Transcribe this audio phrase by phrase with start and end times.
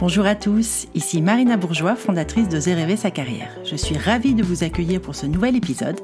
[0.00, 3.50] Bonjour à tous, ici Marina Bourgeois, fondatrice de Rêver sa carrière.
[3.64, 5.98] Je suis ravie de vous accueillir pour ce nouvel épisode.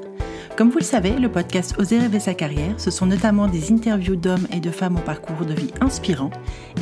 [0.57, 4.17] Comme vous le savez, le podcast Oser rêver sa carrière, ce sont notamment des interviews
[4.17, 6.29] d'hommes et de femmes au parcours de vie inspirant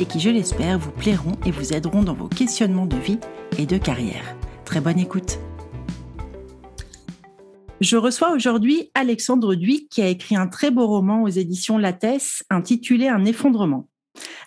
[0.00, 3.20] et qui, je l'espère, vous plairont et vous aideront dans vos questionnements de vie
[3.58, 4.34] et de carrière.
[4.64, 5.38] Très bonne écoute.
[7.80, 12.42] Je reçois aujourd'hui Alexandre Duy qui a écrit un très beau roman aux éditions Lattès
[12.50, 13.86] intitulé Un effondrement.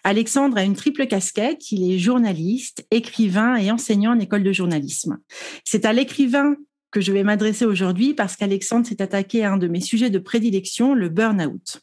[0.08, 1.70] Alexandre a une triple casquette.
[1.74, 5.18] Il est journaliste, écrivain et enseignant en école de journalisme.
[5.66, 6.56] C'est à l'écrivain
[6.92, 10.18] que je vais m'adresser aujourd'hui parce qu'Alexandre s'est attaqué à un de mes sujets de
[10.18, 11.82] prédilection, le burn-out.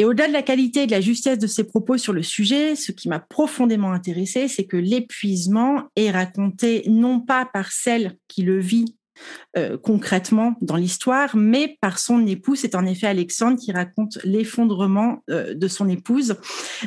[0.00, 2.74] Et au-delà de la qualité et de la justesse de ses propos sur le sujet,
[2.74, 8.42] ce qui m'a profondément intéressé, c'est que l'épuisement est raconté non pas par celle qui
[8.42, 8.95] le vit
[9.56, 12.60] euh, concrètement dans l'histoire, mais par son épouse.
[12.60, 16.36] C'est en effet Alexandre qui raconte l'effondrement euh, de son épouse.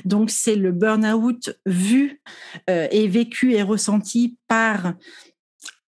[0.05, 2.21] Donc c'est le burn-out vu
[2.70, 4.94] euh, et vécu et ressenti par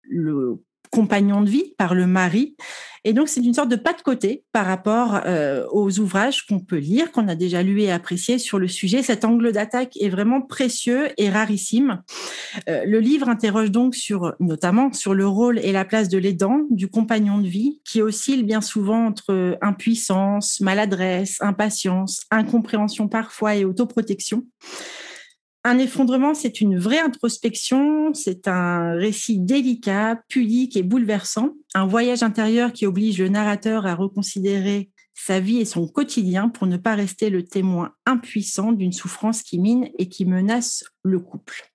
[0.03, 2.55] le compagnon de vie, par le mari.
[3.05, 6.59] Et donc, c'est une sorte de pas de côté par rapport euh, aux ouvrages qu'on
[6.59, 9.03] peut lire, qu'on a déjà lu et apprécié sur le sujet.
[9.03, 12.01] Cet angle d'attaque est vraiment précieux et rarissime.
[12.67, 16.65] Euh, le livre interroge donc sur, notamment sur le rôle et la place de l'aidant,
[16.69, 23.63] du compagnon de vie, qui oscille bien souvent entre impuissance, maladresse, impatience, incompréhension parfois et
[23.63, 24.43] autoprotection.
[25.65, 32.23] Un effondrement, c'est une vraie introspection, c'est un récit délicat, pudique et bouleversant, un voyage
[32.23, 36.95] intérieur qui oblige le narrateur à reconsidérer sa vie et son quotidien pour ne pas
[36.95, 41.69] rester le témoin impuissant d'une souffrance qui mine et qui menace le couple.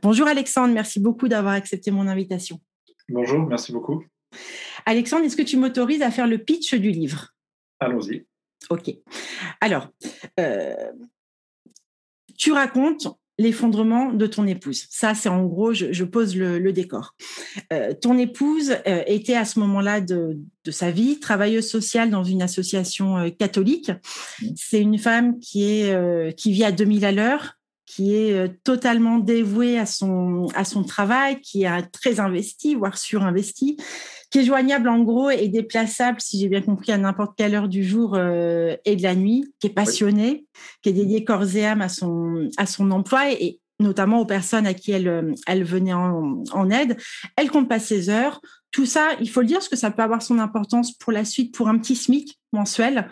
[0.00, 2.60] Bonjour Alexandre, merci beaucoup d'avoir accepté mon invitation.
[3.08, 4.04] Bonjour, merci beaucoup.
[4.86, 7.34] Alexandre, est-ce que tu m'autorises à faire le pitch du livre?
[7.80, 8.26] Allons-y.
[8.70, 8.94] Ok.
[9.60, 9.88] Alors,
[10.38, 10.92] euh,
[12.38, 14.86] tu racontes l'effondrement de ton épouse.
[14.90, 17.14] Ça, c'est en gros, je, pose le, décor.
[17.72, 20.38] Euh, ton épouse euh, était à ce moment-là de,
[20.70, 23.90] sa vie travailleuse sociale dans une association euh, catholique.
[23.90, 24.46] Mmh.
[24.56, 27.56] C'est une femme qui est qui vit à 2000 à l'heure,
[27.86, 33.76] qui est totalement dévouée à son à son travail, qui est très investi, voire surinvesti,
[34.34, 37.68] qui est joignable en gros et déplaçable, si j'ai bien compris, à n'importe quelle heure
[37.68, 40.44] du jour euh, et de la nuit, qui est passionné,
[40.82, 44.66] qui est dédié corps et âme à son, à son emploi et, notamment aux personnes
[44.66, 46.96] à qui elle, euh, elle venait en, en aide.
[47.36, 48.40] Elle compte pas ses heures.
[48.74, 51.24] Tout ça, il faut le dire, parce que ça peut avoir son importance pour la
[51.24, 53.08] suite, pour un petit SMIC mensuel,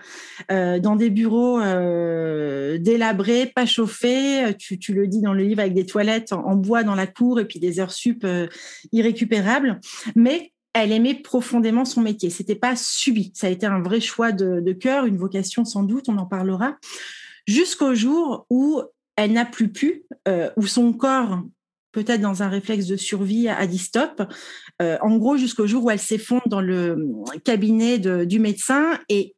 [0.50, 4.56] euh, dans des bureaux euh, délabrés, pas chauffés.
[4.59, 7.39] Tu, tu, le dis dans le livre avec des toilettes en, bois dans la cour
[7.39, 8.49] et puis des heures sup euh,
[8.91, 9.78] irrécupérables.
[10.17, 12.29] Mais elle aimait profondément son métier.
[12.29, 13.31] C'était pas subi.
[13.37, 16.09] Ça a été un vrai choix de, cœur, une vocation sans doute.
[16.09, 16.77] On en parlera.
[17.47, 18.83] Jusqu'au jour où
[19.15, 21.39] elle n'a plus pu, euh, où son corps,
[21.92, 24.22] peut-être dans un réflexe de survie, a dit stop.
[24.80, 26.97] Euh, en gros, jusqu'au jour où elle s'effondre dans le
[27.44, 29.34] cabinet du médecin et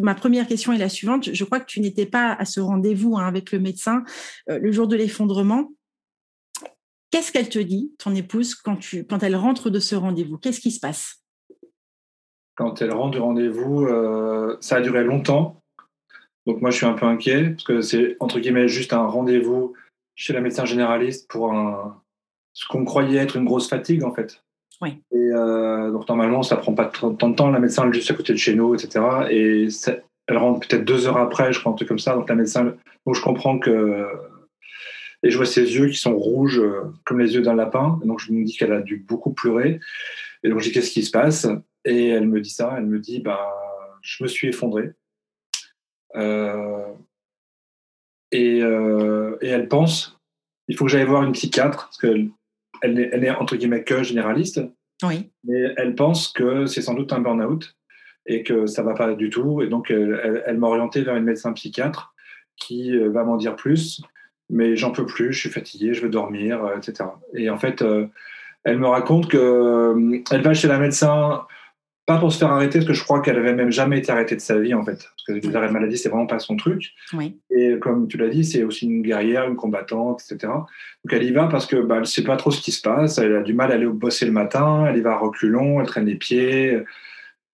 [0.00, 1.32] Ma première question est la suivante.
[1.32, 4.02] Je crois que tu n'étais pas à ce rendez-vous hein, avec le médecin
[4.48, 5.72] euh, le jour de l'effondrement.
[7.10, 10.38] Qu'est-ce qu'elle te dit, ton épouse, quand, tu, quand elle rentre de ce rendez-vous?
[10.38, 11.24] Qu'est-ce qui se passe?
[12.56, 15.62] Quand elle rentre du rendez-vous, euh, ça a duré longtemps.
[16.46, 19.74] Donc moi, je suis un peu inquiet parce que c'est entre guillemets juste un rendez-vous
[20.20, 21.98] chez la médecin généraliste pour un,
[22.52, 24.44] ce qu'on croyait être une grosse fatigue en fait.
[24.82, 25.02] Oui.
[25.12, 27.50] Et euh, donc normalement, ça prend pas tant de temps.
[27.50, 29.02] La médecin elle est juste à côté de chez nous, etc.
[29.30, 29.68] Et
[30.26, 32.14] elle rentre peut-être deux heures après, je crois un truc comme ça.
[32.14, 32.64] Donc la médecin,
[33.06, 34.06] donc je comprends que
[35.22, 37.98] et je vois ses yeux qui sont rouges euh, comme les yeux d'un lapin.
[38.04, 39.80] donc je me dis qu'elle a dû beaucoup pleurer.
[40.44, 41.46] Et donc je dis qu'est-ce qui se passe?
[41.86, 42.74] Et elle me dit ça.
[42.76, 43.48] Elle me dit bah
[44.02, 44.92] je me suis effondré.
[46.14, 46.92] Euh,
[48.32, 50.18] et, euh, et, elle pense
[50.68, 52.30] il faut que j'aille voir une psychiatre parce qu'elle
[52.82, 54.60] elle, elle est entre guillemets que généraliste.
[55.02, 55.30] Oui.
[55.44, 57.74] Mais elle pense que c'est sans doute un burn-out
[58.26, 59.62] et que ça va pas du tout.
[59.62, 62.14] Et donc elle, elle m'a orienté vers une médecin psychiatre
[62.56, 64.02] qui va m'en dire plus
[64.50, 67.08] mais j'en peux plus, je suis fatigué, je veux dormir, euh, etc.
[67.34, 68.06] Et en fait, euh,
[68.64, 71.46] elle me raconte que euh, elle va chez la médecin
[72.10, 74.34] pas pour se faire arrêter, parce que je crois qu'elle avait même jamais été arrêtée
[74.34, 74.96] de sa vie, en fait.
[74.96, 76.92] Parce que les arrêts maladie, c'est vraiment pas son truc.
[77.12, 77.38] Oui.
[77.50, 80.52] Et comme tu l'as dit, c'est aussi une guerrière, une combattante, etc.
[80.52, 83.18] Donc elle y va parce que bah, elle sait pas trop ce qui se passe.
[83.18, 84.86] Elle a du mal à aller bosser le matin.
[84.88, 86.82] Elle y va à reculons, elle traîne les pieds.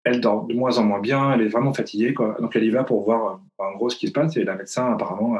[0.05, 1.35] Elle dort de moins en moins bien.
[1.35, 2.38] Elle est vraiment fatiguée, quoi.
[2.41, 4.38] Donc elle y va pour voir, en gros, ce qui se passe.
[4.38, 5.37] Et la médecin, apparemment,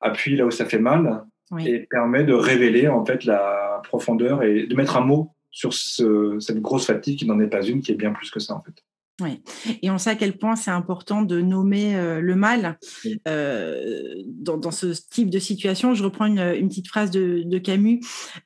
[0.00, 1.24] appuie là où ça fait mal
[1.58, 6.60] et permet de révéler en fait la profondeur et de mettre un mot sur cette
[6.60, 8.74] grosse fatigue qui n'en est pas une, qui est bien plus que ça en fait.
[9.22, 9.40] Oui,
[9.80, 12.80] et on sait à quel point c'est important de nommer euh, le mal
[13.28, 15.94] euh, dans, dans, ce type de situation.
[15.94, 18.00] Je reprends une, une petite phrase de, de Camus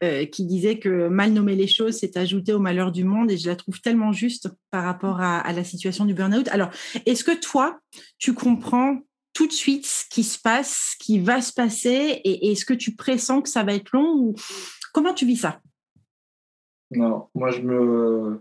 [0.05, 3.39] euh, qui disait que mal nommer les choses, c'est ajouter au malheur du monde, et
[3.39, 6.49] je la trouve tellement juste par rapport à, à la situation du burn-out.
[6.49, 6.69] Alors,
[7.07, 7.81] est-ce que toi,
[8.19, 8.99] tu comprends
[9.33, 12.75] tout de suite ce qui se passe, ce qui va se passer, et est-ce que
[12.75, 14.35] tu pressens que ça va être long ou
[14.93, 15.63] comment tu vis ça?
[16.91, 18.41] Non, moi je me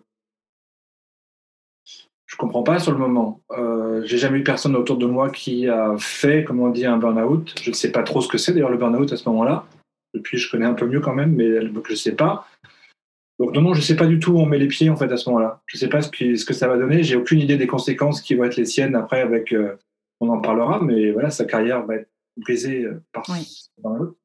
[2.27, 3.41] je comprends pas sur le moment.
[3.57, 6.97] Euh, j'ai jamais eu personne autour de moi qui a fait, comment on dit, un
[6.97, 7.55] burn-out.
[7.61, 9.65] Je ne sais pas trop ce que c'est d'ailleurs le burn-out à ce moment-là.
[10.13, 12.45] Depuis, je connais un peu mieux quand même, mais je ne sais pas.
[13.39, 14.97] Donc non, non, je ne sais pas du tout où on met les pieds en
[14.97, 15.61] fait à ce moment-là.
[15.67, 17.01] Je ne sais pas ce, ce, que ça va donner.
[17.01, 19.21] J'ai aucune idée des conséquences qui vont être les siennes après.
[19.21, 19.77] Avec, euh,
[20.19, 23.69] on en parlera, mais voilà, sa carrière va être brisée euh, par oui.
[23.81, 24.17] burn-out.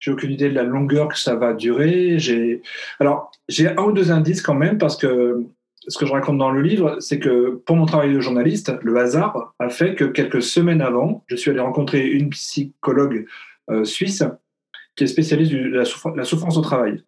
[0.00, 2.18] J'ai aucune idée de la longueur que ça va durer.
[2.18, 2.62] J'ai
[3.00, 5.44] alors j'ai un ou deux indices quand même parce que
[5.88, 8.96] ce que je raconte dans le livre, c'est que pour mon travail de journaliste, le
[8.98, 13.26] hasard a fait que quelques semaines avant, je suis allé rencontrer une psychologue
[13.70, 14.22] euh, suisse
[14.96, 17.02] qui est spécialiste de la, souffrance au travail.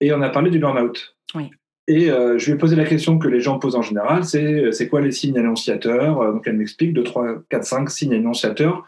[0.00, 1.16] Et on a parlé du burn-out.
[1.34, 1.50] Oui.
[1.88, 4.70] Et euh, je lui ai posé la question que les gens posent en général, c'est
[4.70, 6.20] c'est quoi les signes annonciateurs?
[6.20, 8.84] Euh, Donc elle m'explique 2, 3, 4, 5 signes annonciateurs.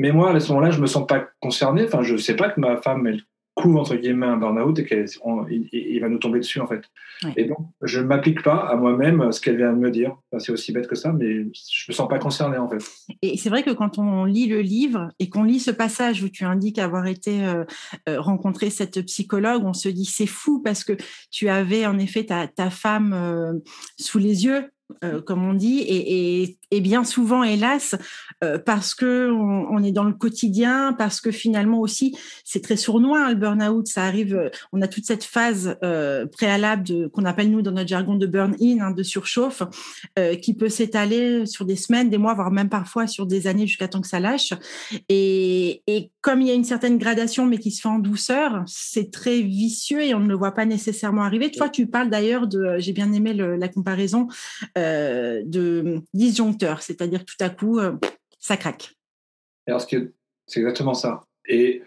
[0.00, 1.84] Mais moi, à ce moment-là, je ne me sens pas concerné.
[1.84, 3.20] Enfin, je ne sais pas que ma femme, elle
[3.54, 6.82] couvre entre guillemets un burn-out et qu'il va nous tomber dessus en fait.
[7.22, 7.32] Oui.
[7.36, 10.16] Et donc je ne m'applique pas à moi-même ce qu'elle vient de me dire.
[10.32, 12.78] Enfin, c'est aussi bête que ça, mais je me sens pas concerné en fait.
[13.20, 16.30] Et c'est vrai que quand on lit le livre et qu'on lit ce passage où
[16.30, 17.64] tu indiques avoir été euh,
[18.08, 20.94] euh, rencontrer cette psychologue, on se dit c'est fou parce que
[21.30, 23.52] tu avais en effet ta, ta femme euh,
[23.98, 24.70] sous les yeux
[25.04, 27.94] euh, comme on dit, et, et, et, bien souvent, hélas,
[28.44, 32.76] euh, parce que on, on, est dans le quotidien, parce que finalement aussi, c'est très
[32.76, 33.86] sournois hein, le burn-out.
[33.86, 37.88] Ça arrive, euh, on a toute cette phase euh, préalable qu'on appelle nous dans notre
[37.88, 39.62] jargon de burn-in, hein, de surchauffe,
[40.18, 43.66] euh, qui peut s'étaler sur des semaines, des mois, voire même parfois sur des années
[43.66, 44.52] jusqu'à temps que ça lâche.
[45.08, 48.62] Et, et, comme il y a une certaine gradation, mais qui se fait en douceur,
[48.66, 51.50] c'est très vicieux et on ne le voit pas nécessairement arriver.
[51.50, 54.28] Toi, tu parles d'ailleurs de, j'ai bien aimé la comparaison
[54.76, 57.92] euh, de disjoncteur, c'est-à-dire tout à coup, euh,
[58.38, 58.94] ça craque.
[59.66, 61.22] Alors, c'est exactement ça.
[61.48, 61.82] Et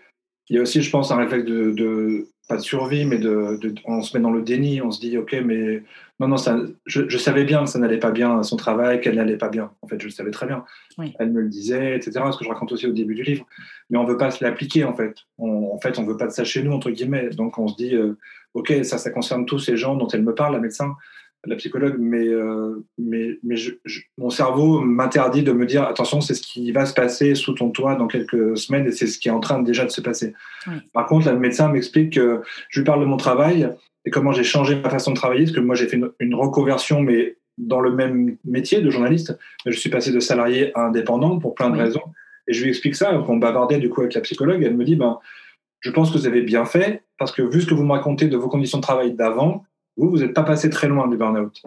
[0.50, 3.58] il y a aussi, je pense, un réflexe de, de pas de survie, mais de,
[3.62, 5.82] de, on se met dans le déni, on se dit, ok, mais
[6.20, 9.00] non, non, ça, je, je savais bien que ça n'allait pas bien à son travail,
[9.00, 9.72] qu'elle n'allait pas bien.
[9.82, 10.66] En fait, je le savais très bien.
[10.98, 11.14] Oui.
[11.20, 12.12] Elle me le disait, etc.
[12.32, 13.46] Ce que je raconte aussi au début du livre.
[13.90, 15.16] Mais on veut pas se l'appliquer, en fait.
[15.38, 17.30] On, en fait, on veut pas de ça chez nous, entre guillemets.
[17.30, 18.18] Donc, on se dit, euh,
[18.54, 20.96] ok, ça, ça concerne tous ces gens dont elle me parle, la médecin
[21.46, 26.22] la psychologue, mais, euh, mais, mais je, je, mon cerveau m'interdit de me dire attention,
[26.22, 29.20] c'est ce qui va se passer sous ton toit dans quelques semaines et c'est ce
[29.20, 30.34] qui est en train déjà de se passer.
[30.68, 30.76] Oui.
[30.94, 33.70] Par contre, le médecin m'explique que je lui parle de mon travail
[34.06, 36.36] et comment j'ai changé ma façon de travailler, parce que moi j'ai fait une, une,
[36.36, 39.38] reconversion, mais dans le même métier de journaliste.
[39.66, 41.82] Je suis passé de salarié à indépendant pour plein de oui.
[41.82, 42.04] raisons.
[42.48, 44.96] Et je lui explique ça, on bavardait du coup avec la psychologue, elle me dit
[44.96, 45.20] ben,
[45.82, 48.28] je pense que vous avez bien fait, parce que vu ce que vous me racontez
[48.28, 49.66] de vos conditions de travail d'avant,
[49.98, 51.62] vous, vous n'êtes pas passé très loin du burn-out.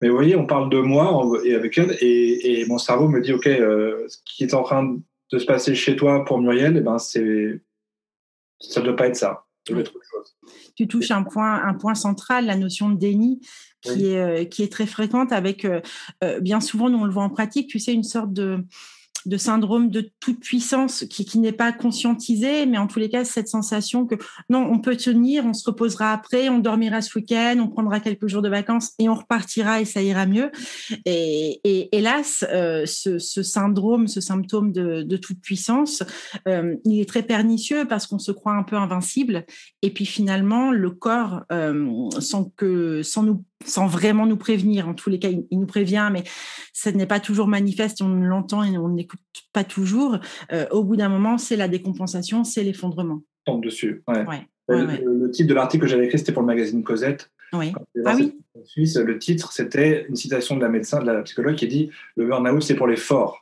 [0.00, 3.20] Mais vous voyez, on parle de moi et avec elle, et, et mon cerveau me
[3.20, 4.98] dit, OK, euh, ce qui est en train
[5.32, 7.60] de se passer chez toi pour Muriel, eh ben, c'est,
[8.58, 9.46] ça ne doit pas être ça.
[10.74, 13.40] Tu touches un point, un point central, la notion de déni,
[13.80, 14.04] qui, oui.
[14.06, 15.80] est, euh, qui est très fréquente avec, euh,
[16.40, 18.64] bien souvent, nous on le voit en pratique, tu sais, une sorte de
[19.26, 23.24] de syndrome de toute puissance qui, qui n'est pas conscientisé, mais en tous les cas,
[23.24, 24.16] cette sensation que
[24.48, 28.28] non, on peut tenir, on se reposera après, on dormira ce week-end, on prendra quelques
[28.28, 30.50] jours de vacances et on repartira et ça ira mieux.
[31.04, 36.02] Et, et hélas, euh, ce, syndrome, ce symptôme de, de toute puissance,
[36.48, 39.44] euh, il est très pernicieux parce qu'on se croit un peu invincible.
[39.82, 44.88] Et puis finalement, le corps, euh, sans que, sans nous sans vraiment nous prévenir.
[44.88, 46.24] En tous les cas, il, il nous prévient, mais
[46.72, 49.20] ça n'est pas toujours manifeste, on l'entend et on n'écoute
[49.52, 50.18] pas toujours.
[50.52, 53.22] Euh, au bout d'un moment, c'est la décompensation, c'est l'effondrement.
[53.44, 54.02] Tombe dessus.
[54.08, 54.24] Ouais.
[54.26, 57.30] Ouais, le, ouais, le, titre de l'article que j'avais écrit, c'était pour le magazine Cosette.
[57.52, 57.72] Oui.
[58.04, 58.38] Ah oui.
[58.64, 62.26] Suisse, le titre, c'était une citation de la médecin, de la psychologue, qui dit le
[62.26, 63.41] burn-out, c'est pour les forts.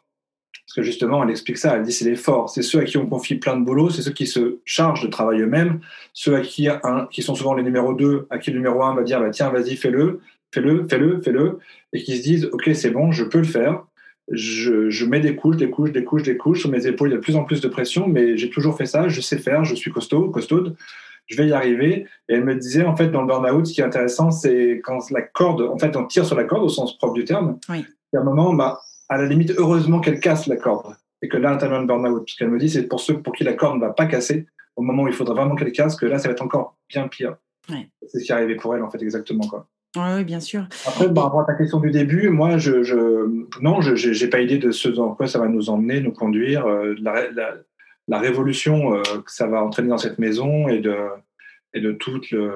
[0.70, 1.74] Parce que justement, elle explique ça.
[1.74, 4.02] Elle dit c'est les forts, c'est ceux à qui on confie plein de boulot, c'est
[4.02, 5.80] ceux qui se chargent de travail eux-mêmes,
[6.12, 8.94] ceux à qui, un, qui sont souvent les numéros 2, à qui le numéro 1
[8.94, 10.20] va dire bah, tiens, vas-y, fais-le,
[10.54, 11.58] fais-le, fais-le, fais-le,
[11.92, 13.82] et qui se disent ok, c'est bon, je peux le faire.
[14.30, 17.08] Je, je, mets des couches, des couches, des couches, des couches sur mes épaules.
[17.08, 19.08] Il y a de plus en plus de pression, mais j'ai toujours fait ça.
[19.08, 20.76] Je sais faire, je suis costaud, costaude.
[21.26, 22.06] Je vais y arriver.
[22.28, 25.10] Et elle me disait, en fait, dans le burn-out, ce qui est intéressant, c'est quand
[25.10, 27.58] la corde, en fait, on tire sur la corde au sens propre du terme.
[27.68, 27.84] Oui.
[28.12, 31.36] Et à un moment, bah, à la limite, heureusement qu'elle casse la corde et que
[31.36, 32.24] là, intervient le burn-out.
[32.24, 34.46] Parce qu'elle me dit, c'est pour ceux pour qui la corde ne va pas casser,
[34.76, 37.08] au moment où il faudra vraiment qu'elle casse, que là, ça va être encore bien
[37.08, 37.36] pire.
[37.68, 37.90] Ouais.
[38.06, 39.46] C'est ce qui est arrivé pour elle, en fait, exactement.
[39.46, 39.66] Quoi.
[39.96, 40.66] Oui, bien sûr.
[40.86, 44.40] Après, par rapport à ta question du début, moi, je, je non, je n'ai pas
[44.40, 47.24] idée de ce dans quoi ça va nous emmener, nous conduire, euh, la,
[48.06, 50.96] la, révolution euh, que ça va entraîner dans cette maison et de,
[51.74, 52.52] et de tout le,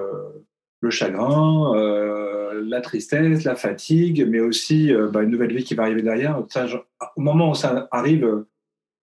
[0.84, 5.84] le chagrin, euh, la tristesse, la fatigue, mais aussi bah, une nouvelle vie qui va
[5.84, 6.42] arriver derrière.
[7.16, 8.44] Au moment où ça arrive,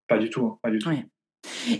[0.07, 0.89] pas du tout, hein, pas du tout.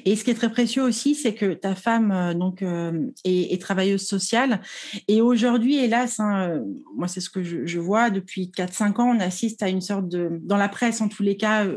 [0.06, 3.62] Et ce qui est très précieux aussi, c'est que ta femme euh, donc euh, est,
[3.62, 4.62] travailleuse sociale.
[5.08, 6.60] Et aujourd'hui, hélas, hein, euh,
[6.96, 10.40] moi c'est ce que je, vois depuis 4-5 ans, on assiste à une sorte de,
[10.42, 11.68] dans la presse en tous les cas,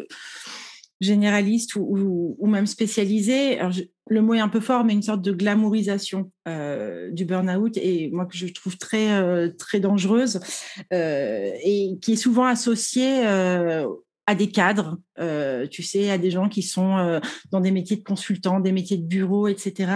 [1.01, 3.59] généraliste ou, même spécialisée.
[4.09, 8.27] Le mot est un peu fort, mais une sorte de glamourisation du burn-out et moi
[8.27, 10.41] que je trouve très très dangereuse
[10.91, 13.25] et qui est souvent associée
[14.27, 17.21] à des cadres, euh, tu sais, à des gens qui sont euh,
[17.51, 19.93] dans des métiers de consultants, des métiers de bureau, etc.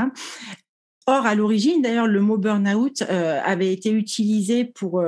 [1.11, 5.03] Or, à l'origine, d'ailleurs, le mot burn-out euh, avait été utilisé pour,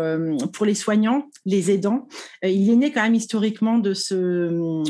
[0.54, 2.09] pour les soignants, les aidants.
[2.42, 4.14] il est né quand même historiquement de ce,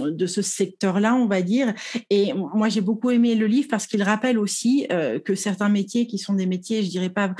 [0.08, 1.74] de ce secteur-là, on va dire.
[2.10, 4.86] Et moi, j'ai beaucoup aimé le livre parce qu'il rappelle aussi
[5.24, 7.34] que certains métiers qui sont des métiers, je dirais pas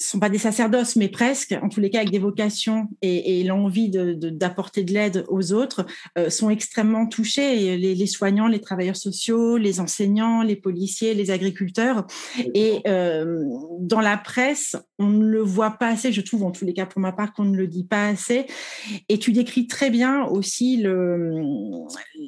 [0.00, 3.44] ne sont pas des sacerdoces, mais presque, en tous les cas avec des vocations et,
[3.44, 5.86] l'envie d'apporter de, l'aide aux autres,
[6.18, 7.76] euh, sont extrêmement touchés.
[7.76, 12.06] Les, soignants, les travailleurs sociaux, les enseignants, les policiers, les agriculteurs.
[12.54, 13.44] Et euh,
[13.80, 16.86] dans la presse, on ne le voit pas assez, je trouve, en tous les cas
[16.86, 18.46] pour ma part, qu'on ne le dit pas assez.
[19.08, 21.42] Et tu décris très bien aussi le,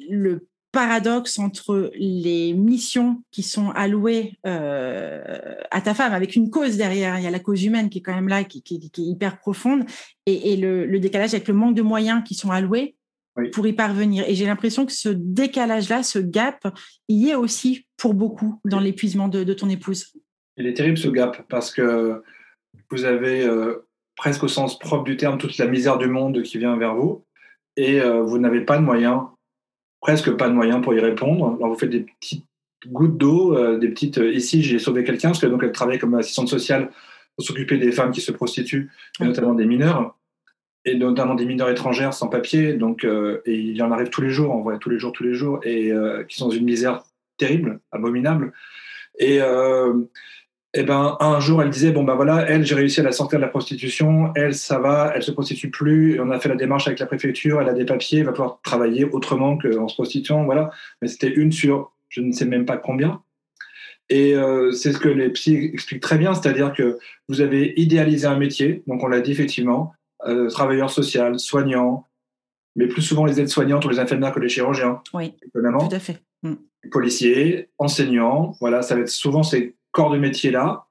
[0.09, 6.77] le paradoxe entre les missions qui sont allouées euh, à ta femme, avec une cause
[6.77, 9.37] derrière, il y a la cause humaine qui est quand même là, qui, est hyper
[9.37, 9.85] profonde,
[10.25, 12.95] et, le, décalage avec le manque de moyens qui sont alloués
[13.53, 14.27] pour y parvenir.
[14.27, 16.67] Et j'ai l'impression que ce décalage-là, ce gap,
[17.07, 20.11] y est aussi pour beaucoup dans l'épuisement de, ton épouse.
[20.57, 22.23] Il est terrible ce gap, parce que
[22.89, 26.57] vous avez euh, presque au sens propre du terme toute la misère du monde qui
[26.57, 27.23] vient vers vous,
[27.77, 29.21] et euh, vous n'avez pas de moyens
[30.03, 31.55] presque pas de moyens pour y répondre.
[31.57, 32.45] Alors vous faites des petites
[32.85, 34.17] gouttes d'eau, euh, des petites.
[34.19, 36.91] Euh, ici, j'ai sauvé quelqu'un parce que donc elle travaille comme assistante sociale
[37.35, 40.15] pour s'occuper des femmes qui se prostituent, et notamment des mineurs,
[40.85, 42.73] et notamment des mineurs étrangères sans papier.
[42.73, 45.13] Donc, euh, et il y en arrive tous les jours, en vrai, tous les jours,
[45.13, 45.91] tous les jours, et
[46.27, 47.01] qui sont dans une misère
[47.37, 48.53] terrible, abominable.
[49.17, 49.41] Et et
[50.75, 53.37] eh ben un jour elle disait bon ben voilà elle j'ai réussi à la sortir
[53.37, 54.31] de la prostitution.
[54.35, 56.19] Elle ça va elle se prostitue plus.
[56.19, 57.61] On a fait la démarche avec la préfecture.
[57.61, 60.71] Elle a des papiers elle va pouvoir travailler autrement qu'en se prostituant voilà.
[61.01, 63.21] Mais c'était une sur je ne sais même pas combien.
[64.09, 66.33] Et euh, c'est ce que les psy expliquent très bien.
[66.33, 66.97] C'est-à-dire que
[67.29, 69.93] vous avez idéalisé un métier donc on l'a dit effectivement
[70.25, 72.07] euh, travailleur social soignant
[72.75, 75.87] mais plus souvent les aides-soignantes ou les infirmières que les chirurgiens oui étonnamment.
[75.87, 76.23] tout à fait.
[76.41, 76.55] Mm.
[76.91, 80.85] policiers enseignants voilà ça va être souvent ces corps de métier-là,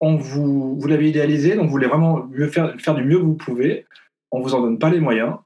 [0.00, 3.24] on vous, vous l'avez idéalisé, donc vous voulez vraiment mieux faire, faire du mieux que
[3.24, 3.86] vous pouvez,
[4.32, 5.36] on ne vous en donne pas les moyens,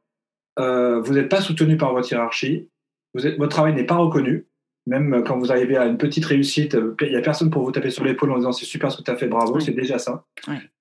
[0.58, 2.68] euh, vous n'êtes pas soutenu par votre hiérarchie,
[3.12, 4.46] vous êtes, votre travail n'est pas reconnu,
[4.86, 7.90] même quand vous arrivez à une petite réussite, il n'y a personne pour vous taper
[7.90, 10.24] sur l'épaule en disant c'est super ce que tu as fait, bravo, c'est déjà ça.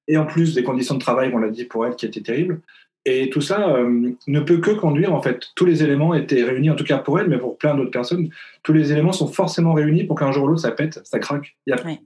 [0.08, 2.62] Et en plus des conditions de travail, on l'a dit pour elle, qui étaient terribles,
[3.06, 6.72] et tout ça euh, ne peut que conduire, en fait, tous les éléments étaient réunis,
[6.72, 8.30] en tout cas pour elle, mais pour plein d'autres personnes,
[8.64, 11.56] tous les éléments sont forcément réunis pour qu'un jour ou l'autre, ça pète, ça craque.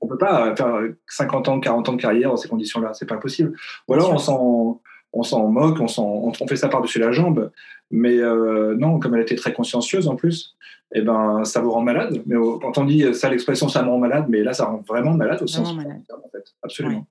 [0.02, 3.08] On ne peut pas faire 50 ans, 40 ans de carrière dans ces conditions-là, c'est
[3.08, 3.54] pas possible.
[3.88, 4.82] Ou alors on s'en,
[5.14, 7.50] on s'en moque, on, on, fait ça par-dessus la jambe,
[7.92, 10.56] mais euh, non, comme elle était très consciencieuse en plus,
[10.94, 12.22] eh ben, ça vous rend malade.
[12.26, 15.14] Mais quand on dit ça, l'expression ça me rend malade, mais là, ça rend vraiment
[15.14, 16.02] malade au sens malade.
[16.12, 16.44] en fait.
[16.64, 17.06] Absolument.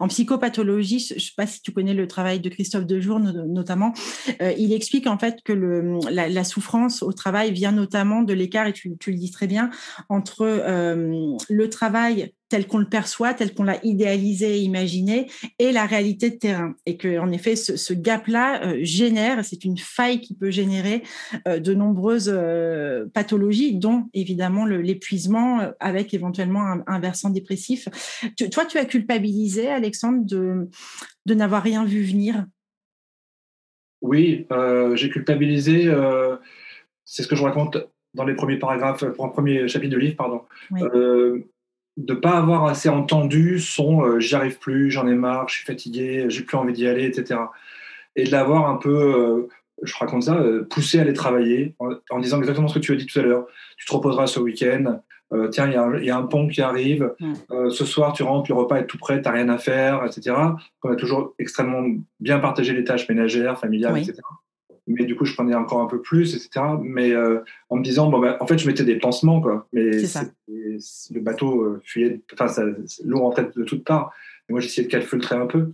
[0.00, 3.92] En psychopathologie, je ne sais pas si tu connais le travail de Christophe Dejour notamment,
[4.40, 8.66] euh, il explique en fait que le, la, souffrance au travail vient notamment de l'écart,
[8.66, 9.70] et tu, tu, le dis très bien,
[10.08, 15.26] entre euh, le travail tel qu'on le perçoit, tel qu'on l'a idéalisé et imaginé,
[15.58, 16.74] et la réalité de terrain.
[16.84, 21.02] Et que, en effet, ce, gap-là euh, génère, c'est une faille qui peut générer
[21.48, 27.88] euh, de nombreuses euh, pathologies, dont évidemment l'épuisement, avec éventuellement un, versant dépressif.
[28.50, 30.68] toi, tu as culpabilisé, Alexandre, de,
[31.24, 32.44] de n'avoir rien vu venir?
[34.02, 34.46] Oui,
[34.94, 35.90] j'ai culpabilisé.
[37.06, 37.78] c'est ce que je raconte
[38.12, 40.42] dans les premiers paragraphes, pour un premier chapitre de livre, pardon
[41.96, 45.64] de pas avoir assez entendu son euh, j'y arrive plus, j'en ai marre, je suis
[45.64, 47.40] fatigué, j'ai plus envie d'y aller, etc.
[48.16, 49.48] Et de l'avoir un peu, euh,
[49.82, 51.74] je raconte ça, euh, poussé à aller travailler
[52.10, 53.46] en, disant exactement ce que tu as dit tout à l'heure.
[53.76, 55.00] Tu te reposeras ce week-end.
[55.50, 57.14] tiens, il y, a un pont qui arrive.
[57.70, 60.36] Ce soir, tu rentres, le repas est tout prêt, tu n'as rien à faire, etc.
[60.82, 61.84] On a toujours extrêmement
[62.20, 64.20] bien partagé les tâches ménagères, familiales, etc
[64.86, 66.64] mais du coup, je prenais encore un peu plus, etc.
[66.82, 69.66] Mais euh, en me disant, bon, bah, en fait, je mettais des pansements, quoi.
[69.72, 72.46] Mais le bateau euh, fuyait, enfin,
[73.04, 74.12] l'eau rentrait de toutes parts.
[74.48, 75.72] Et moi, j'essayais de calfeutrer un peu.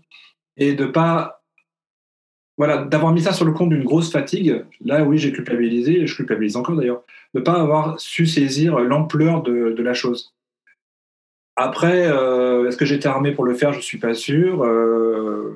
[0.56, 1.38] et de pas
[2.58, 6.06] voilà, d'avoir mis ça sur le compte d'une grosse fatigue, là oui, j'ai culpabilisé, et
[6.08, 10.34] je culpabilise encore d'ailleurs, de ne pas avoir su saisir l'ampleur de, de, la chose.
[11.54, 13.72] Après, euh, est-ce que j'étais armé pour le faire?
[13.72, 14.64] Je ne suis pas sûr.
[14.64, 15.54] Euh,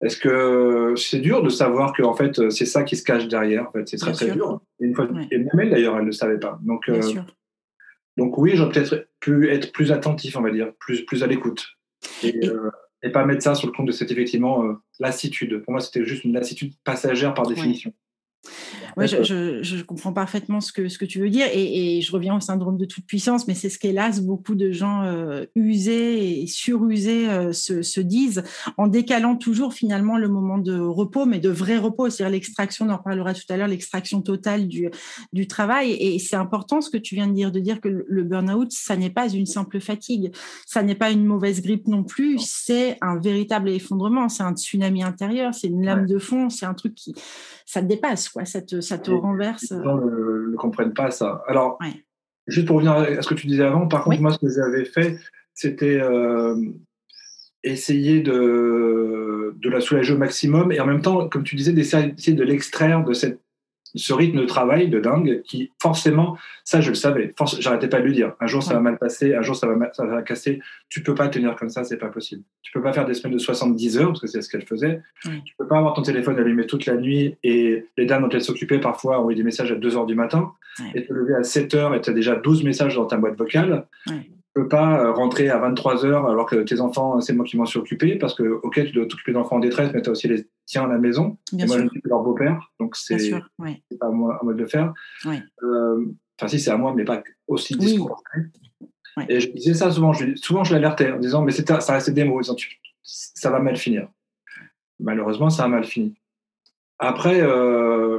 [0.00, 3.68] est-ce que c'est dur de savoir que en fait c'est ça qui se cache derrière
[3.68, 4.60] En fait, c'est très très dur.
[4.80, 6.58] Et, une fois, et même elle d'ailleurs, elle ne le savait pas.
[6.62, 7.00] Donc, euh,
[8.16, 11.66] donc oui, j'aurais peut-être pu être plus attentif, on va dire, plus plus à l'écoute.
[12.22, 12.38] Et,
[13.04, 15.62] et pas mettre ça sur le compte de cette effectivement euh, lassitude.
[15.62, 17.92] Pour moi, c'était juste une lassitude passagère par définition.
[18.96, 22.40] Oui, je, comprends parfaitement ce que, ce que tu veux dire et, je reviens au
[22.40, 27.28] syndrome de toute puissance, mais c'est ce qu'hélas beaucoup de gens euh, usés et surusés
[27.28, 28.42] euh, se, disent
[28.76, 32.90] en décalant toujours finalement le moment de repos, mais de vrai repos, c'est-à-dire l'extraction, on
[32.90, 34.90] en reparlera tout à l'heure, l'extraction totale du,
[35.32, 35.92] du travail.
[35.92, 38.96] Et c'est important ce que tu viens de dire, de dire que le, burn-out, ça
[38.96, 40.32] n'est pas une simple fatigue,
[40.66, 45.02] ça n'est pas une mauvaise grippe non plus, c'est un véritable effondrement, c'est un tsunami
[45.02, 47.14] intérieur, c'est une lame de fond, c'est un truc qui,
[47.66, 48.44] ça te dépasse, quoi,
[48.84, 49.70] ça te renverse.
[49.70, 51.42] Les gens ne, comprennent pas ça.
[51.46, 51.78] Alors,
[52.46, 54.84] juste pour revenir à ce que tu disais avant, par contre, moi, ce que j'avais
[54.84, 55.18] fait,
[55.54, 56.56] c'était euh,
[57.62, 62.32] essayer de, de la soulager au maximum et en même temps, comme tu disais, d'essayer
[62.32, 63.40] de l'extraire de cette
[63.94, 67.34] ce rythme de travail de dingue qui, forcément, ça, je le savais.
[67.60, 68.34] J'arrêtais pas de lui dire.
[68.40, 70.60] Un jour, ça va mal passer, un jour, ça va, ça va casser.
[70.88, 72.42] Tu peux pas tenir comme ça, c'est pas possible.
[72.62, 75.00] Tu peux pas faire des semaines de 70 heures, parce que c'est ce qu'elle faisait.
[75.44, 78.42] Tu peux pas avoir ton téléphone allumé toute la nuit et les dames dont elle
[78.42, 80.52] s'occupait parfois envoyer des messages à 2 heures du matin
[80.94, 83.36] et te lever à 7 heures et tu as déjà 12 messages dans ta boîte
[83.36, 83.86] vocale
[84.54, 87.66] peux pas euh, rentrer à 23 heures alors que tes enfants, c'est moi qui m'en
[87.66, 90.28] suis occupé parce que, ok, tu dois t'occuper d'enfants en détresse, mais tu as aussi
[90.28, 91.36] les tiens à la maison.
[91.52, 94.58] Bien et moi, je suis leur beau-père, donc c'est pas à moi, à moi de
[94.58, 94.94] le faire.
[95.26, 96.06] Euh,
[96.38, 98.22] enfin, si, c'est à moi, mais pas aussi discours.
[99.28, 102.24] Et je disais ça souvent, je, souvent je l'alertais en disant, mais ça restait des
[102.24, 102.56] mots, disant,
[103.02, 104.08] ça va mal finir.
[105.00, 106.14] Malheureusement, ça a mal fini.
[107.00, 108.18] Après, euh,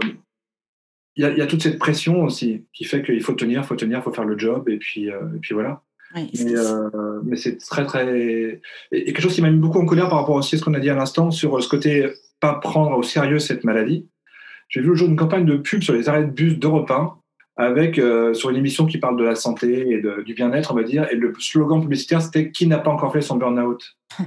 [1.16, 4.00] il y, a toute cette pression aussi qui fait qu'il faut tenir, il faut tenir,
[4.00, 5.82] il faut faire le job, et puis, et puis voilà
[6.14, 8.62] mais, c'est très, très.
[8.92, 10.74] Et quelque chose qui m'a mis beaucoup en colère par rapport aussi à ce qu'on
[10.74, 14.08] a dit à l'instant sur ce côté pas prendre au sérieux cette maladie.
[14.70, 17.16] J'ai vu le jour une campagne de pub sur les arrêts de bus d'Europe 1
[17.58, 20.84] avec, euh, sur une émission qui parle de la santé et du bien-être, on va
[20.84, 21.08] dire.
[21.12, 23.98] Et le slogan publicitaire, c'était Qui n'a pas encore fait son burn-out?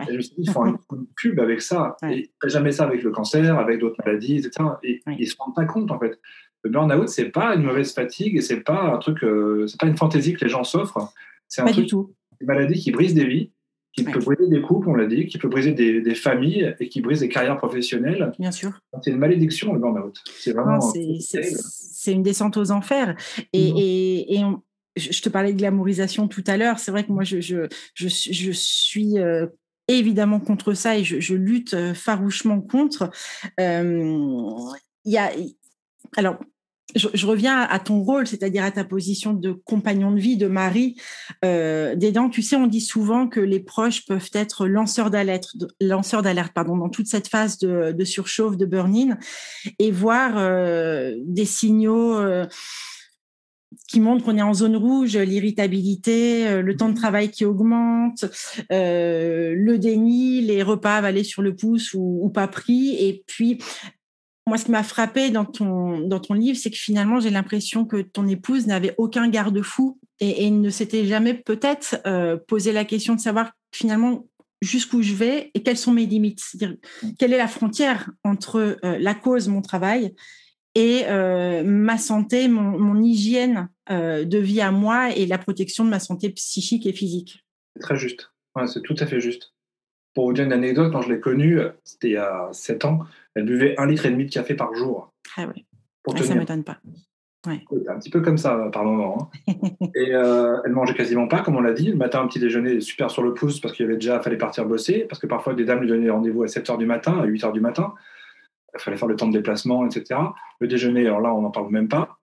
[0.00, 1.96] Et je me suis dit, ils font une pub avec ça.
[2.10, 4.70] Et jamais ça avec le cancer, avec d'autres maladies, etc.
[4.82, 6.18] Et ils ne se rendent pas compte, en fait.
[6.62, 9.86] Le burn-out, c'est pas une mauvaise fatigue et c'est pas un truc, euh, c'est pas
[9.86, 11.12] une fantaisie que les gens s'offrent.
[11.48, 13.50] C'est un truc, une maladie qui brise des vies,
[13.92, 17.00] qui peut briser des couples, on l'a dit, qui peut briser des, familles et qui
[17.00, 18.32] brise des carrières professionnelles.
[18.38, 18.72] Bien sûr.
[19.02, 20.18] C'est une malédiction, le burn-out.
[20.38, 20.80] C'est vraiment.
[20.80, 23.16] C'est une descente aux enfers.
[23.52, 24.42] Et, et,
[24.96, 26.78] je te parlais de glamourisation tout à l'heure.
[26.78, 29.18] C'est vrai que moi, je, je, je, je suis.
[29.18, 29.46] Euh,
[29.88, 33.10] évidemment contre ça et je, lutte euh, farouchement contre.
[33.60, 34.56] Euh,
[35.04, 35.30] il y a,
[36.16, 36.38] alors,
[36.94, 40.96] je, reviens à ton rôle, c'est-à-dire à ta position de compagnon de vie, de mari,
[41.44, 42.28] euh, d'aidant.
[42.28, 47.28] Tu sais, on dit souvent que les proches peuvent être lanceurs d'alerte, dans toute cette
[47.28, 49.18] phase de, surchauffe, de burn-in,
[49.78, 52.16] et voir euh, des signaux.
[52.16, 52.46] Euh,
[53.88, 58.24] qui montrent qu'on est en zone rouge, l'irritabilité, euh, le temps de travail qui augmente,
[58.70, 63.58] le déni, les repas avalés sur le pouce ou, ou, pas pris, et puis
[64.52, 67.86] moi, ce qui m'a frappé dans ton, dans ton livre, c'est que finalement, j'ai l'impression
[67.86, 73.14] que ton épouse n'avait aucun garde-fou et, ne s'était jamais peut-être euh, posé la question
[73.14, 74.26] de savoir finalement
[74.60, 76.42] jusqu'où je vais et quelles sont mes limites.
[77.18, 80.14] Quelle est la frontière entre euh, la cause, mon travail,
[80.74, 85.98] et euh, ma santé, mon, hygiène de vie à moi et la protection de ma
[85.98, 87.42] santé psychique et physique?
[87.80, 88.30] Très juste.
[88.66, 89.51] c'est tout à fait juste.
[90.14, 93.00] Pour vous dire une anecdote, quand je l'ai connue, c'était il y a 7 ans,
[93.34, 95.12] elle buvait un litre et demi de café par jour.
[95.36, 95.64] Ah oui.
[96.02, 96.78] Pour ah, ça ne m'étonne pas.
[97.46, 97.64] Ouais.
[97.88, 99.30] Un petit peu comme ça par moment.
[99.48, 99.54] Hein.
[99.96, 101.88] et euh, elle mangeait quasiment pas, comme on l'a dit.
[101.88, 104.64] Le matin, un petit déjeuner super sur le pouce parce qu'il avait déjà fallait partir
[104.64, 105.06] bosser.
[105.08, 107.42] Parce que parfois, des dames lui donnaient rendez-vous à 7 h du matin, à 8
[107.42, 107.94] h du matin.
[108.74, 110.20] Il fallait faire le temps de déplacement, etc.
[110.60, 112.18] Le déjeuner, alors là, on n'en parle même pas.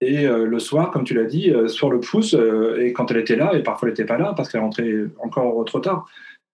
[0.00, 2.36] Et euh, le soir, comme tu l'as dit, euh, sur le pouce,
[2.78, 5.64] et quand elle était là, et parfois elle n'était pas là parce qu'elle rentrait encore
[5.64, 6.06] trop tard.